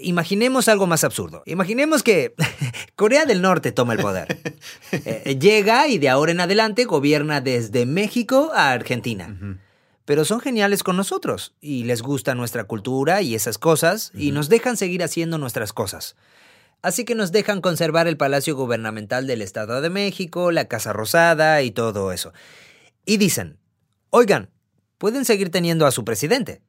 Imaginemos 0.00 0.68
algo 0.68 0.86
más 0.86 1.04
absurdo. 1.04 1.42
Imaginemos 1.46 2.02
que 2.02 2.34
Corea 2.96 3.24
del 3.24 3.42
Norte 3.42 3.72
toma 3.72 3.94
el 3.94 4.00
poder. 4.00 4.38
Eh, 4.90 5.38
llega 5.38 5.86
y 5.88 5.98
de 5.98 6.08
ahora 6.08 6.32
en 6.32 6.40
adelante 6.40 6.84
gobierna 6.84 7.40
desde 7.40 7.84
México 7.86 8.50
a 8.54 8.72
Argentina. 8.72 9.36
Pero 10.04 10.24
son 10.24 10.40
geniales 10.40 10.82
con 10.82 10.96
nosotros 10.96 11.54
y 11.60 11.84
les 11.84 12.00
gusta 12.00 12.34
nuestra 12.34 12.64
cultura 12.64 13.20
y 13.20 13.34
esas 13.34 13.58
cosas 13.58 14.10
y 14.14 14.32
nos 14.32 14.48
dejan 14.48 14.76
seguir 14.76 15.02
haciendo 15.02 15.36
nuestras 15.36 15.72
cosas. 15.72 16.16
Así 16.80 17.04
que 17.04 17.14
nos 17.14 17.32
dejan 17.32 17.60
conservar 17.60 18.06
el 18.06 18.16
Palacio 18.16 18.56
Gubernamental 18.56 19.26
del 19.26 19.42
Estado 19.42 19.80
de 19.80 19.90
México, 19.90 20.52
la 20.52 20.66
Casa 20.66 20.92
Rosada 20.92 21.62
y 21.62 21.70
todo 21.70 22.12
eso. 22.12 22.32
Y 23.04 23.16
dicen, 23.16 23.58
oigan, 24.10 24.50
pueden 24.96 25.24
seguir 25.24 25.50
teniendo 25.50 25.86
a 25.86 25.90
su 25.90 26.04
presidente. 26.04 26.62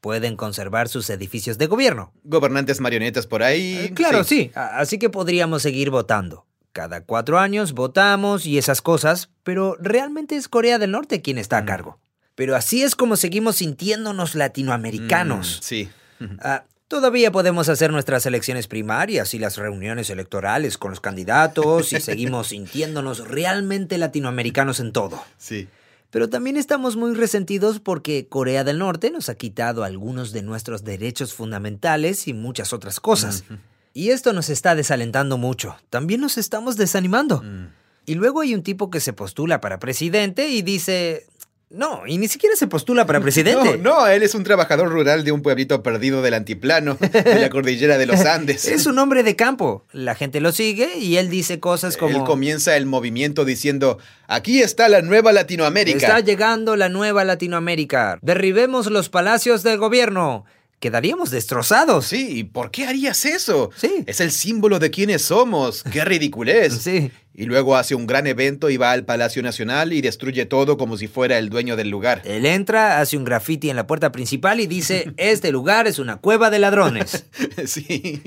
Pueden 0.00 0.36
conservar 0.36 0.88
sus 0.88 1.10
edificios 1.10 1.58
de 1.58 1.66
gobierno. 1.66 2.12
Gobernantes 2.22 2.80
marionetas 2.80 3.26
por 3.26 3.42
ahí. 3.42 3.76
Eh, 3.86 3.92
claro, 3.94 4.22
sí. 4.24 4.52
Así 4.54 4.98
que 4.98 5.10
podríamos 5.10 5.62
seguir 5.62 5.90
votando. 5.90 6.46
Cada 6.72 7.02
cuatro 7.02 7.38
años 7.40 7.72
votamos 7.72 8.46
y 8.46 8.58
esas 8.58 8.80
cosas, 8.82 9.30
pero 9.42 9.76
realmente 9.80 10.36
es 10.36 10.48
Corea 10.48 10.78
del 10.78 10.92
Norte 10.92 11.20
quien 11.22 11.38
está 11.38 11.58
a 11.58 11.62
Mm. 11.62 11.66
cargo. 11.66 11.98
Pero 12.36 12.54
así 12.54 12.82
es 12.84 12.94
como 12.94 13.16
seguimos 13.16 13.56
sintiéndonos 13.56 14.34
latinoamericanos. 14.34 15.58
Mm, 15.60 15.62
sí. 15.64 15.88
Ah, 16.40 16.64
Todavía 16.88 17.30
podemos 17.30 17.68
hacer 17.68 17.92
nuestras 17.92 18.24
elecciones 18.24 18.66
primarias 18.66 19.34
y 19.34 19.38
las 19.38 19.58
reuniones 19.58 20.08
electorales 20.08 20.78
con 20.78 20.90
los 20.90 21.00
candidatos 21.00 21.92
y 21.92 22.00
seguimos 22.00 22.46
sintiéndonos 22.48 23.28
realmente 23.28 23.98
latinoamericanos 23.98 24.80
en 24.80 24.92
todo. 24.92 25.22
Sí. 25.36 25.68
Pero 26.10 26.30
también 26.30 26.56
estamos 26.56 26.96
muy 26.96 27.14
resentidos 27.14 27.80
porque 27.80 28.28
Corea 28.28 28.64
del 28.64 28.78
Norte 28.78 29.10
nos 29.10 29.28
ha 29.28 29.34
quitado 29.34 29.84
algunos 29.84 30.32
de 30.32 30.42
nuestros 30.42 30.82
derechos 30.82 31.34
fundamentales 31.34 32.28
y 32.28 32.32
muchas 32.32 32.72
otras 32.72 32.98
cosas. 32.98 33.44
Y 33.92 34.10
esto 34.10 34.32
nos 34.32 34.48
está 34.48 34.74
desalentando 34.74 35.36
mucho. 35.36 35.76
También 35.90 36.20
nos 36.20 36.38
estamos 36.38 36.76
desanimando. 36.76 37.42
Mm. 37.42 37.68
Y 38.06 38.14
luego 38.14 38.40
hay 38.40 38.54
un 38.54 38.62
tipo 38.62 38.90
que 38.90 39.00
se 39.00 39.12
postula 39.12 39.60
para 39.60 39.78
presidente 39.78 40.48
y 40.48 40.62
dice, 40.62 41.26
no, 41.70 42.06
y 42.06 42.16
ni 42.16 42.28
siquiera 42.28 42.56
se 42.56 42.66
postula 42.66 43.04
para 43.04 43.20
presidente. 43.20 43.78
No, 43.78 44.00
no, 44.00 44.06
él 44.06 44.22
es 44.22 44.34
un 44.34 44.42
trabajador 44.42 44.88
rural 44.88 45.24
de 45.24 45.32
un 45.32 45.42
pueblito 45.42 45.82
perdido 45.82 46.22
del 46.22 46.34
antiplano, 46.34 46.96
de 47.00 47.40
la 47.40 47.50
cordillera 47.50 47.98
de 47.98 48.06
los 48.06 48.20
Andes. 48.24 48.66
Es 48.68 48.86
un 48.86 48.98
hombre 48.98 49.22
de 49.22 49.36
campo. 49.36 49.84
La 49.92 50.14
gente 50.14 50.40
lo 50.40 50.52
sigue 50.52 50.98
y 50.98 51.16
él 51.16 51.28
dice 51.28 51.60
cosas 51.60 51.96
como... 51.96 52.16
Él 52.16 52.24
comienza 52.24 52.76
el 52.76 52.86
movimiento 52.86 53.44
diciendo, 53.44 53.98
aquí 54.26 54.60
está 54.60 54.88
la 54.88 55.02
nueva 55.02 55.32
Latinoamérica. 55.32 55.98
Está 55.98 56.20
llegando 56.20 56.76
la 56.76 56.88
nueva 56.88 57.24
Latinoamérica. 57.24 58.18
Derribemos 58.22 58.86
los 58.86 59.08
palacios 59.08 59.62
del 59.62 59.78
gobierno. 59.78 60.44
Quedaríamos 60.80 61.30
destrozados. 61.30 62.06
Sí, 62.06 62.38
¿y 62.38 62.44
por 62.44 62.70
qué 62.70 62.86
harías 62.86 63.24
eso? 63.24 63.70
Sí. 63.76 64.04
Es 64.06 64.20
el 64.20 64.30
símbolo 64.30 64.78
de 64.78 64.90
quiénes 64.90 65.22
somos. 65.22 65.82
¡Qué 65.82 66.04
ridiculez! 66.04 66.78
Sí. 66.88 67.10
Y 67.34 67.44
luego 67.44 67.76
hace 67.76 67.94
un 67.94 68.06
gran 68.06 68.26
evento 68.26 68.68
y 68.68 68.78
va 68.78 68.90
al 68.90 69.04
Palacio 69.04 69.44
Nacional 69.44 69.92
y 69.92 70.00
destruye 70.00 70.44
todo 70.46 70.76
como 70.76 70.96
si 70.96 71.06
fuera 71.06 71.38
el 71.38 71.50
dueño 71.50 71.76
del 71.76 71.88
lugar. 71.88 72.20
Él 72.24 72.46
entra, 72.46 73.00
hace 73.00 73.16
un 73.16 73.24
graffiti 73.24 73.70
en 73.70 73.76
la 73.76 73.86
puerta 73.86 74.10
principal 74.10 74.58
y 74.58 74.66
dice, 74.66 75.12
este 75.16 75.52
lugar 75.52 75.86
es 75.86 76.00
una 76.00 76.16
cueva 76.16 76.50
de 76.50 76.58
ladrones. 76.58 77.26
Sí, 77.66 78.22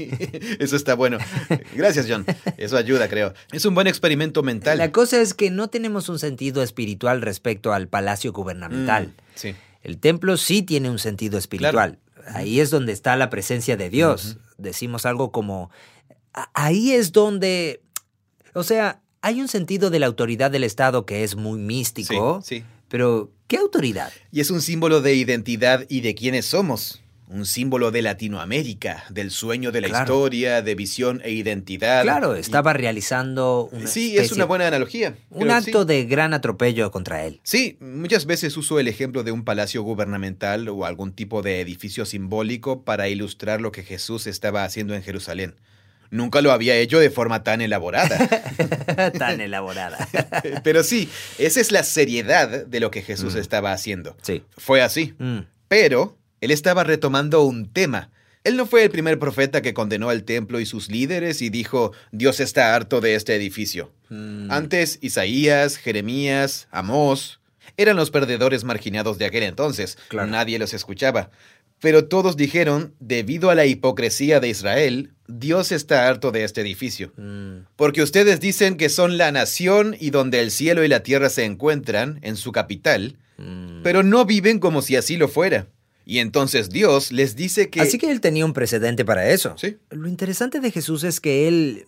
eso 0.60 0.76
está 0.76 0.94
bueno. 0.94 1.18
Gracias, 1.74 2.06
John. 2.08 2.26
Eso 2.58 2.78
ayuda, 2.78 3.08
creo. 3.08 3.34
Es 3.52 3.66
un 3.66 3.74
buen 3.74 3.88
experimento 3.88 4.44
mental. 4.44 4.78
La 4.78 4.92
cosa 4.92 5.20
es 5.22 5.34
que 5.34 5.50
no 5.50 5.70
tenemos 5.70 6.10
un 6.10 6.20
sentido 6.20 6.62
espiritual 6.62 7.22
respecto 7.22 7.74
al 7.74 7.88
palacio 7.88 8.34
gubernamental. 8.34 9.08
Mm, 9.08 9.12
sí. 9.36 9.56
El 9.84 9.98
templo 9.98 10.38
sí 10.38 10.62
tiene 10.62 10.90
un 10.90 11.00
sentido 11.00 11.38
espiritual. 11.38 11.98
Ahí 12.28 12.60
es 12.60 12.70
donde 12.70 12.92
está 12.94 13.16
la 13.16 13.30
presencia 13.30 13.78
de 13.78 13.90
Dios. 13.90 14.38
Decimos 14.58 15.06
algo 15.06 15.32
como, 15.32 15.70
"A- 16.34 16.50
ahí 16.54 16.92
es 16.92 17.12
donde, 17.12 17.82
o 18.54 18.64
sea, 18.64 19.02
hay 19.22 19.42
un 19.42 19.48
sentido 19.48 19.90
de 19.90 20.00
la 20.00 20.08
autoridad 20.08 20.50
del 20.52 20.64
Estado 20.64 21.06
que 21.06 21.24
es 21.24 21.36
muy 21.36 21.60
místico, 21.60 22.42
Sí, 22.44 22.60
sí. 22.60 22.64
pero 22.90 23.32
¿qué 23.48 23.58
autoridad? 23.58 24.12
Y 24.32 24.40
es 24.42 24.50
un 24.52 24.62
símbolo 24.62 25.02
de 25.02 25.16
identidad 25.16 25.86
y 25.90 26.02
de 26.02 26.16
quiénes 26.16 26.46
somos. 26.46 27.02
Un 27.34 27.46
símbolo 27.46 27.92
de 27.92 28.02
Latinoamérica, 28.02 29.06
del 29.10 29.32
sueño 29.32 29.72
de 29.72 29.80
la 29.80 29.88
Claro. 29.88 30.04
historia, 30.04 30.62
de 30.62 30.76
visión 30.76 31.22
e 31.24 31.32
identidad. 31.32 32.04
Claro, 32.04 32.36
Y- 32.36 32.42
estaba 32.42 32.74
realizando 32.74 33.70
una 33.72 33.88
Sí, 33.88 34.18
es 34.18 34.34
una 34.34 34.44
buena 34.44 34.68
analogía. 34.68 35.16
un 35.30 35.50
acto 35.50 35.84
sí. 35.84 35.88
de 35.88 36.04
gran 36.06 36.34
atropello 36.34 36.92
contra 36.92 37.24
él. 37.26 37.40
Sí, 37.44 37.78
muchas 37.80 38.26
veces 38.26 38.58
uso 38.58 38.80
el 38.82 38.90
ejemplo 38.90 39.24
de 39.24 39.32
un 39.32 39.46
palacio 39.46 39.82
gubernamental 39.82 40.68
o 40.68 40.84
algún 40.86 41.14
tipo 41.14 41.42
de 41.42 41.62
edificio 41.62 42.06
simbólico 42.06 42.84
para 42.84 43.08
ilustrar 43.08 43.62
lo 43.62 43.72
que 43.72 43.84
Jesús 43.84 44.28
estaba 44.28 44.66
haciendo 44.66 44.94
en 44.94 45.02
Jerusalén. 45.02 45.56
Nunca 46.10 46.42
lo 46.42 46.52
había 46.52 46.76
hecho 46.76 47.00
de 47.00 47.10
forma 47.10 47.44
tan 47.44 47.62
elaborada. 47.62 48.18
Tan 49.18 49.40
elaborada. 49.42 50.10
Pero 50.66 50.84
sí, 50.84 51.08
esa 51.38 51.62
es 51.62 51.72
la 51.72 51.84
seriedad 51.84 52.66
de 52.66 52.80
lo 52.82 52.92
que 52.92 53.02
Jesús 53.02 53.36
Mm. 53.36 53.40
estaba 53.40 53.72
haciendo. 53.72 54.18
Sí. 54.22 54.44
Fue 54.58 54.82
así. 54.82 55.14
Mm. 55.18 55.40
Pero 55.70 56.18
él 56.42 56.52
estaba 56.52 56.84
retomando 56.84 57.44
un 57.44 57.72
tema. 57.72 58.10
Él 58.44 58.58
no 58.58 58.66
fue 58.66 58.84
el 58.84 58.90
primer 58.90 59.20
profeta 59.20 59.62
que 59.62 59.74
condenó 59.76 60.10
al 60.10 60.24
templo 60.24 60.60
y 60.60 60.66
sus 60.66 60.90
líderes 60.90 61.42
y 61.44 61.50
dijo, 61.50 61.94
Dios 62.12 62.40
está 62.40 62.76
harto 62.76 63.00
de 63.00 63.14
este 63.14 63.36
edificio. 63.36 63.92
Mm. 64.10 64.52
Antes, 64.52 64.98
Isaías, 65.02 65.78
Jeremías, 65.78 66.68
Amós, 66.72 67.40
eran 67.78 67.96
los 67.96 68.10
perdedores 68.10 68.64
marginados 68.64 69.20
de 69.20 69.26
aquel 69.26 69.44
entonces. 69.44 69.98
Claro. 70.08 70.28
Nadie 70.28 70.58
los 70.58 70.74
escuchaba. 70.74 71.30
Pero 71.80 72.06
todos 72.06 72.36
dijeron, 72.38 72.94
debido 73.00 73.50
a 73.50 73.56
la 73.56 73.66
hipocresía 73.66 74.40
de 74.40 74.50
Israel, 74.50 75.14
Dios 75.28 75.72
está 75.72 76.08
harto 76.08 76.32
de 76.32 76.44
este 76.44 76.62
edificio. 76.62 77.12
Mm. 77.18 77.66
Porque 77.76 78.02
ustedes 78.02 78.40
dicen 78.40 78.76
que 78.76 78.90
son 78.90 79.18
la 79.18 79.32
nación 79.32 79.96
y 80.00 80.10
donde 80.10 80.42
el 80.42 80.50
cielo 80.52 80.84
y 80.84 80.88
la 80.88 81.04
tierra 81.04 81.30
se 81.30 81.46
encuentran, 81.46 82.20
en 82.24 82.36
su 82.38 82.52
capital, 82.52 83.18
Mm. 83.38 83.82
pero 83.84 84.04
no 84.04 84.26
viven 84.26 84.60
como 84.60 84.82
si 84.82 84.96
así 84.96 85.18
lo 85.18 85.28
fuera. 85.28 85.68
Y 86.06 86.20
entonces 86.20 86.70
Dios 86.70 87.12
les 87.12 87.36
dice 87.36 87.70
que... 87.70 87.82
Así 87.82 87.98
que 87.98 88.12
él 88.12 88.22
tenía 88.22 88.46
un 88.46 88.54
precedente 88.54 89.06
para 89.06 89.30
eso. 89.30 89.56
Sí. 89.58 89.78
Lo 89.90 90.08
interesante 90.08 90.60
de 90.60 90.72
Jesús 90.72 91.04
es 91.04 91.20
que 91.20 91.48
él 91.48 91.86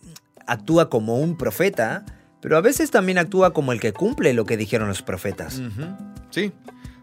actúa 0.48 0.90
como 0.90 1.20
un 1.20 1.38
profeta, 1.38 2.06
pero 2.42 2.58
a 2.58 2.62
veces 2.62 2.92
también 2.92 3.18
actúa 3.18 3.54
como 3.54 3.72
el 3.72 3.80
que 3.80 3.94
cumple 3.94 4.34
lo 4.34 4.46
que 4.46 4.58
dijeron 4.58 4.88
los 4.88 5.02
profetas. 5.02 5.62
Sí, 6.30 6.52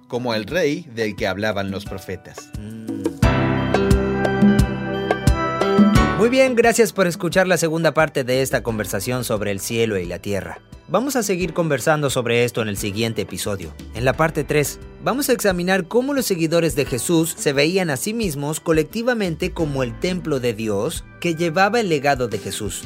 como 0.09 0.35
el 0.35 0.45
rey 0.45 0.87
del 0.95 1.17
que 1.17 1.27
hablaban 1.27 1.71
los 1.71 1.85
profetas. 1.85 2.51
Mm. 2.59 3.20
Muy 6.21 6.29
bien, 6.29 6.55
gracias 6.55 6.93
por 6.93 7.07
escuchar 7.07 7.49
la 7.49 7.57
segunda 7.57 7.95
parte 7.95 8.25
de 8.25 8.43
esta 8.43 8.63
conversación 8.63 9.25
sobre 9.25 9.53
el 9.53 9.59
cielo 9.59 9.97
y 9.97 10.05
la 10.05 10.19
tierra. 10.19 10.61
Vamos 10.87 11.17
a 11.17 11.23
seguir 11.23 11.55
conversando 11.55 12.11
sobre 12.11 12.45
esto 12.45 12.61
en 12.61 12.69
el 12.69 12.77
siguiente 12.77 13.23
episodio. 13.23 13.73
En 13.95 14.05
la 14.05 14.13
parte 14.13 14.45
3, 14.45 14.81
vamos 15.03 15.31
a 15.31 15.33
examinar 15.33 15.89
cómo 15.89 16.13
los 16.13 16.27
seguidores 16.27 16.77
de 16.77 16.85
Jesús 16.85 17.35
se 17.39 17.55
veían 17.55 17.89
a 17.89 17.97
sí 17.97 18.13
mismos 18.13 18.61
colectivamente 18.61 19.53
como 19.53 19.83
el 19.83 19.99
templo 19.99 20.41
de 20.41 20.53
Dios 20.53 21.07
que 21.23 21.37
llevaba 21.37 21.81
el 21.81 21.89
legado 21.89 22.29
de 22.29 22.37
Jesús. 22.37 22.83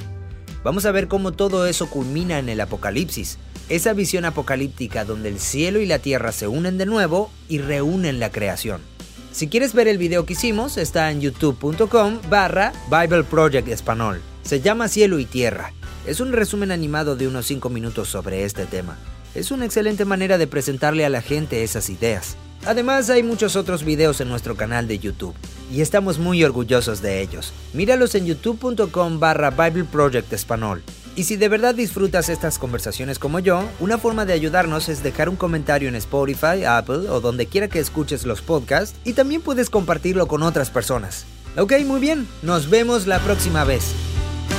Vamos 0.63 0.87
a 0.87 0.93
ver 0.93 1.09
cómo 1.09 1.33
todo 1.33 1.67
eso 1.67 1.91
culmina 1.91 2.39
en 2.39 2.49
el 2.49 2.61
Apocalipsis, 2.61 3.39
esa 3.69 3.95
visión 3.95 4.27
apocalíptica 4.27 5.05
donde 5.05 5.31
el 5.31 5.41
cielo 5.41 5.81
y 5.81 5.87
la 5.87 5.99
tierra 5.99 6.31
se 6.31 6.47
unen 6.47 6.79
de 6.79 6.87
nuevo 6.87 7.33
y 7.49 7.59
reúnen 7.59 8.21
la 8.21 8.31
creación. 8.31 8.94
Si 9.35 9.49
quieres 9.49 9.75
ver 9.75 9.89
el 9.89 9.99
video 9.99 10.25
que 10.25 10.35
hicimos, 10.35 10.77
está 10.77 11.11
en 11.11 11.21
youtube.com 11.21 12.21
barra 12.31 12.73
Bible 12.89 13.25
Project 13.25 13.67
Español. 13.67 14.21
Se 14.45 14.61
llama 14.61 14.87
Cielo 14.87 15.19
y 15.19 15.25
Tierra. 15.25 15.73
Es 16.07 16.21
un 16.21 16.33
resumen 16.33 16.71
animado 16.71 17.17
de 17.17 17.27
unos 17.27 17.47
5 17.47 17.69
minutos 17.69 18.09
sobre 18.09 18.45
este 18.45 18.65
tema. 18.65 18.97
Es 19.35 19.51
una 19.51 19.65
excelente 19.65 20.05
manera 20.05 20.39
de 20.39 20.47
presentarle 20.47 21.05
a 21.05 21.09
la 21.09 21.21
gente 21.21 21.65
esas 21.65 21.91
ideas. 21.91 22.37
Además, 22.65 23.11
hay 23.11 23.25
muchos 23.25 23.57
otros 23.57 23.83
videos 23.83 24.21
en 24.21 24.29
nuestro 24.29 24.55
canal 24.55 24.87
de 24.87 25.01
YouTube 25.01 25.35
y 25.69 25.81
estamos 25.81 26.21
muy 26.21 26.45
orgullosos 26.45 27.03
de 27.03 27.21
ellos. 27.21 27.53
Míralos 27.73 28.15
en 28.15 28.27
youtube.com 28.27 29.19
barra 29.19 29.51
Bible 29.51 29.83
Project 29.83 30.33
Español. 30.33 30.81
Y 31.17 31.25
si 31.25 31.37
de 31.37 31.49
verdad 31.49 31.77
disfrutas 31.77 32.29
estas 32.29 32.59
conversaciones 32.59 33.21
como 33.21 33.39
yo, 33.39 33.69
una 33.79 33.99
forma 33.99 34.25
de 34.25 34.33
ayudarnos 34.33 34.89
es 34.89 35.03
dejar 35.05 35.29
un 35.29 35.37
comentario 35.37 35.89
en 35.89 35.95
Spotify, 35.95 36.65
Apple 36.67 37.09
o 37.09 37.21
donde 37.21 37.47
quiera 37.47 37.69
que 37.69 37.79
escuches 37.79 38.27
los 38.27 38.43
podcasts 38.43 38.99
y 39.05 39.13
también 39.13 39.41
puedes 39.41 39.71
compartirlo 39.71 40.27
con 40.27 40.43
otras 40.43 40.71
personas. 40.71 41.25
Ok, 41.57 41.75
muy 41.87 42.01
bien, 42.01 42.27
nos 42.43 42.69
vemos 42.69 43.07
la 43.07 43.21
próxima 43.21 43.63
vez. 43.63 43.95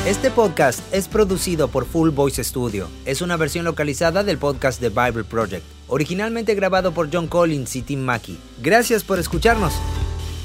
Este 0.07 0.31
podcast 0.31 0.79
es 0.93 1.09
producido 1.09 1.67
por 1.67 1.85
Full 1.85 2.11
Voice 2.11 2.41
Studio. 2.41 2.87
Es 3.05 3.21
una 3.21 3.35
versión 3.35 3.65
localizada 3.65 4.23
del 4.23 4.37
podcast 4.37 4.79
de 4.79 4.89
Bible 4.89 5.25
Project, 5.25 5.65
originalmente 5.89 6.55
grabado 6.55 6.93
por 6.93 7.09
John 7.11 7.27
Collins 7.27 7.75
y 7.75 7.81
Tim 7.81 7.99
Mackey. 7.99 8.37
Gracias 8.61 9.03
por 9.03 9.19
escucharnos. 9.19 9.73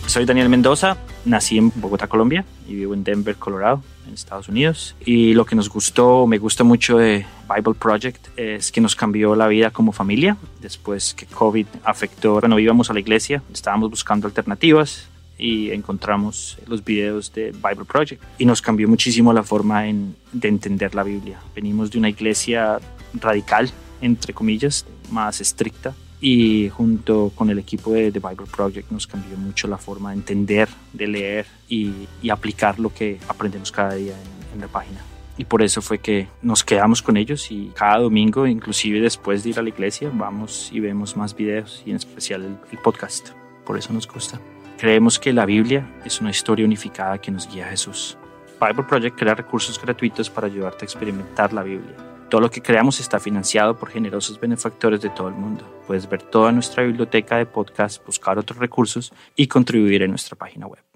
Soy 0.07 0.25
Daniel 0.25 0.49
Mendoza, 0.49 0.97
nací 1.25 1.57
en 1.57 1.71
Bogotá, 1.77 2.09
Colombia 2.09 2.45
y 2.67 2.75
vivo 2.75 2.95
en 2.95 3.05
Denver, 3.05 3.37
Colorado, 3.37 3.81
en 4.11 4.15
Estados 4.15 4.49
Unidos. 4.49 4.95
Y 5.05 5.33
lo 5.35 5.45
que 5.47 5.57
nos 5.57 5.69
gustó, 5.71 6.27
me 6.27 6.39
gusta 6.39 6.65
mucho 6.65 6.99
de 6.99 7.25
Bible 7.49 7.75
Project 7.79 8.29
es 8.37 8.71
que 8.71 8.81
nos 8.81 8.95
cambió 8.95 9.35
la 9.35 9.49
vida 9.49 9.71
como 9.71 9.93
familia. 9.93 10.37
Después 10.61 11.15
que 11.15 11.27
COVID 11.27 11.67
afectó, 11.85 12.41
bueno, 12.41 12.59
íbamos 12.59 12.91
a 12.91 12.93
la 12.93 13.01
iglesia, 13.01 13.43
estábamos 13.53 13.89
buscando 13.91 14.27
alternativas 14.27 15.07
y 15.39 15.71
encontramos 15.71 16.59
los 16.67 16.85
videos 16.85 17.33
de 17.33 17.53
Bible 17.53 17.87
Project 17.87 18.23
y 18.39 18.45
nos 18.45 18.61
cambió 18.61 18.87
muchísimo 18.89 19.33
la 19.33 19.43
forma 19.43 19.89
en- 19.89 20.15
de 20.33 20.49
entender 20.49 20.95
la 20.95 21.03
Biblia. 21.03 21.39
Venimos 21.55 21.91
de 21.91 21.99
una 21.99 22.09
iglesia 22.11 22.79
radical, 23.15 23.71
entre 24.03 24.35
comillas, 24.35 24.85
más 25.11 25.41
estricta 25.41 25.95
y 26.21 26.69
junto 26.69 27.33
con 27.35 27.51
el 27.51 27.59
equipo 27.59 27.93
de 27.93 28.13
The 28.13 28.21
Bible 28.21 28.47
Project 28.55 28.91
nos 28.91 29.07
cambió 29.07 29.37
mucho 29.37 29.69
la 29.69 29.79
forma 29.79 30.11
de 30.11 30.17
entender, 30.17 30.69
de 30.93 31.07
leer 31.07 31.47
y, 31.69 31.93
aplicar 32.31 32.79
lo 32.79 32.93
que 32.93 33.19
aprendemos 33.29 33.73
cada 33.73 33.95
día 33.95 34.15
en, 34.15 34.55
en 34.55 34.61
la 34.61 34.69
página. 34.69 35.01
Y 35.37 35.47
por 35.47 35.63
eso 35.63 35.81
fue 35.81 35.99
que 35.99 36.29
nos 36.43 36.63
quedamos 36.63 37.01
con 37.01 37.17
ellos 37.17 37.51
y 37.51 37.71
cada 37.75 37.99
domingo, 37.99 38.47
inclusive 38.47 39.01
después 39.01 39.43
de 39.43 39.51
ir 39.51 39.59
a 39.59 39.63
la 39.63 39.71
iglesia, 39.71 40.11
vamos 40.13 40.69
y 40.71 40.81
vemos 40.81 41.17
más 41.17 41.35
videos 41.35 41.83
y 41.87 41.91
en 41.91 41.97
especial 41.97 42.43
el, 42.43 42.57
el 42.71 42.79
podcast. 42.79 43.31
Por 43.65 43.79
eso 43.79 43.93
nos 43.93 44.07
gusta. 44.07 44.39
Creemos 44.79 45.19
que 45.19 45.33
la 45.33 45.47
Biblia 45.47 45.89
es 46.05 46.21
una 46.21 46.31
historia 46.31 46.67
unificada 46.67 47.19
que 47.19 47.31
nos 47.31 47.49
guía 47.49 47.67
a 47.67 47.71
Jesús. 47.71 48.19
Bible 48.61 48.85
Project 48.85 49.19
crea 49.19 49.35
recursos 49.35 49.81
gratuitos 49.81 50.29
para 50.29 50.47
ayudarte 50.47 50.85
a 50.85 50.87
experimentar 50.87 51.53
la 51.53 51.63
Biblia. 51.63 52.10
Todo 52.31 52.41
lo 52.41 52.51
que 52.51 52.63
creamos 52.63 53.01
está 53.01 53.19
financiado 53.19 53.77
por 53.77 53.91
generosos 53.91 54.39
benefactores 54.39 55.03
de 55.03 55.11
todo 55.11 55.27
el 55.29 55.35
mundo. 55.35 55.65
Puedes 55.89 56.09
ver 56.09 56.23
toda 56.23 56.53
nuestra 56.53 56.85
biblioteca 56.85 57.37
de 57.37 57.45
podcasts, 57.45 58.01
buscar 58.07 58.39
otros 58.39 58.61
recursos 58.61 59.13
y 59.35 59.49
contribuir 59.49 60.03
en 60.03 60.11
nuestra 60.11 60.37
página 60.37 60.69
web. 60.69 60.90